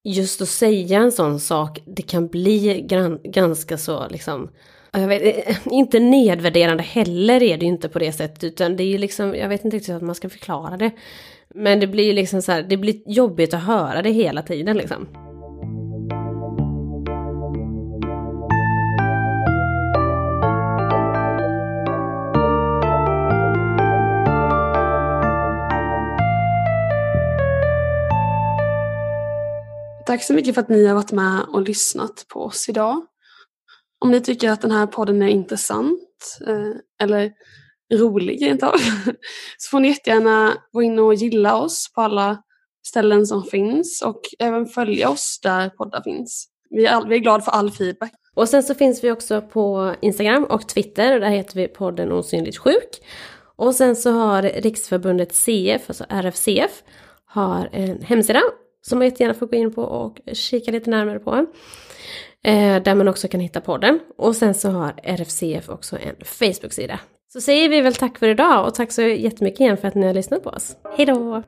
just 0.04 0.42
att 0.42 0.48
säga 0.48 0.98
en 0.98 1.12
sån 1.12 1.40
sak, 1.40 1.82
det 1.84 2.02
kan 2.02 2.26
bli 2.26 2.80
gran, 2.88 3.20
ganska 3.24 3.78
så 3.78 4.08
liksom, 4.08 4.50
jag 4.92 5.08
vet, 5.08 5.48
eh, 5.48 5.56
inte 5.66 6.00
nedvärderande 6.00 6.82
heller 6.82 7.42
är 7.42 7.58
det 7.58 7.64
ju 7.64 7.72
inte 7.72 7.88
på 7.88 7.98
det 7.98 8.12
sättet, 8.12 8.44
utan 8.44 8.76
det 8.76 8.82
är 8.82 8.88
ju 8.88 8.98
liksom, 8.98 9.34
jag 9.34 9.48
vet 9.48 9.64
inte 9.64 9.76
riktigt 9.76 9.94
hur 9.94 10.00
man 10.00 10.14
ska 10.14 10.28
förklara 10.28 10.76
det. 10.76 10.90
Men 11.54 11.80
det 11.80 11.86
blir 11.86 12.14
liksom 12.14 12.42
så 12.42 12.52
här, 12.52 12.62
det 12.62 12.76
blir 12.76 13.02
jobbigt 13.06 13.54
att 13.54 13.62
höra 13.62 14.02
det 14.02 14.10
hela 14.10 14.42
tiden 14.42 14.76
liksom. 14.76 15.23
Tack 30.14 30.22
så 30.22 30.34
mycket 30.34 30.54
för 30.54 30.62
att 30.62 30.68
ni 30.68 30.86
har 30.86 30.94
varit 30.94 31.12
med 31.12 31.42
och 31.52 31.62
lyssnat 31.62 32.26
på 32.28 32.40
oss 32.40 32.68
idag. 32.68 33.06
Om 33.98 34.10
ni 34.10 34.20
tycker 34.20 34.50
att 34.50 34.60
den 34.60 34.70
här 34.70 34.86
podden 34.86 35.22
är 35.22 35.28
intressant 35.28 36.38
eh, 36.46 37.04
eller 37.04 37.32
rolig 37.94 38.42
rent 38.42 38.62
av 38.62 38.74
så 39.58 39.70
får 39.70 39.80
ni 39.80 39.88
jättegärna 39.88 40.54
gå 40.72 40.82
in 40.82 40.98
och 40.98 41.14
gilla 41.14 41.56
oss 41.56 41.92
på 41.94 42.00
alla 42.00 42.42
ställen 42.86 43.26
som 43.26 43.42
finns 43.42 44.02
och 44.02 44.20
även 44.38 44.66
följa 44.66 45.10
oss 45.10 45.40
där 45.42 45.68
poddar 45.70 46.02
finns. 46.02 46.48
Vi 46.70 46.86
är, 46.86 46.92
all, 46.92 47.08
vi 47.08 47.14
är 47.14 47.20
glada 47.20 47.44
för 47.44 47.52
all 47.52 47.70
feedback. 47.70 48.12
Och 48.34 48.48
sen 48.48 48.62
så 48.62 48.74
finns 48.74 49.04
vi 49.04 49.10
också 49.10 49.42
på 49.42 49.94
Instagram 50.00 50.44
och 50.44 50.68
Twitter. 50.68 51.14
och 51.14 51.20
Där 51.20 51.28
heter 51.28 51.54
vi 51.56 51.68
podden 51.68 52.12
Osynligt 52.12 52.58
sjuk. 52.58 53.00
Och 53.56 53.74
sen 53.74 53.96
så 53.96 54.10
har 54.10 54.42
Riksförbundet 54.42 55.34
CF, 55.34 55.82
alltså 55.88 56.04
RFCF, 56.08 56.82
har 57.24 57.68
en 57.72 58.02
hemsida 58.02 58.40
som 58.88 58.98
man 58.98 59.06
jättegärna 59.08 59.34
får 59.34 59.46
gå 59.46 59.56
in 59.56 59.74
på 59.74 59.82
och 59.82 60.20
kika 60.32 60.70
lite 60.70 60.90
närmare 60.90 61.18
på. 61.18 61.46
Eh, 62.44 62.82
där 62.82 62.94
man 62.94 63.08
också 63.08 63.28
kan 63.28 63.40
hitta 63.40 63.60
podden. 63.60 64.00
Och 64.16 64.36
sen 64.36 64.54
så 64.54 64.70
har 64.70 64.92
RFCF 65.02 65.68
också 65.68 65.96
en 65.96 66.16
Facebook-sida. 66.24 67.00
Så 67.32 67.40
säger 67.40 67.68
vi 67.68 67.80
väl 67.80 67.94
tack 67.94 68.18
för 68.18 68.28
idag 68.28 68.66
och 68.66 68.74
tack 68.74 68.92
så 68.92 69.02
jättemycket 69.02 69.60
igen 69.60 69.76
för 69.76 69.88
att 69.88 69.94
ni 69.94 70.06
har 70.06 70.14
lyssnat 70.14 70.42
på 70.42 70.50
oss. 70.50 70.76
Hejdå! 70.96 71.42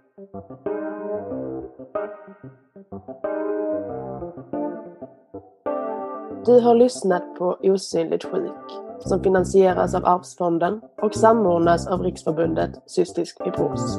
Du 6.46 6.60
har 6.60 6.74
lyssnat 6.74 7.34
på 7.38 7.58
Osynligt 7.62 8.24
sjuk 8.24 8.86
som 9.00 9.22
finansieras 9.22 9.94
av 9.94 10.06
Arvsfonden 10.06 10.80
och 11.02 11.14
samordnas 11.14 11.86
av 11.86 12.02
Riksförbundet 12.02 12.70
Cystisk 12.86 13.44
fibros. 13.44 13.98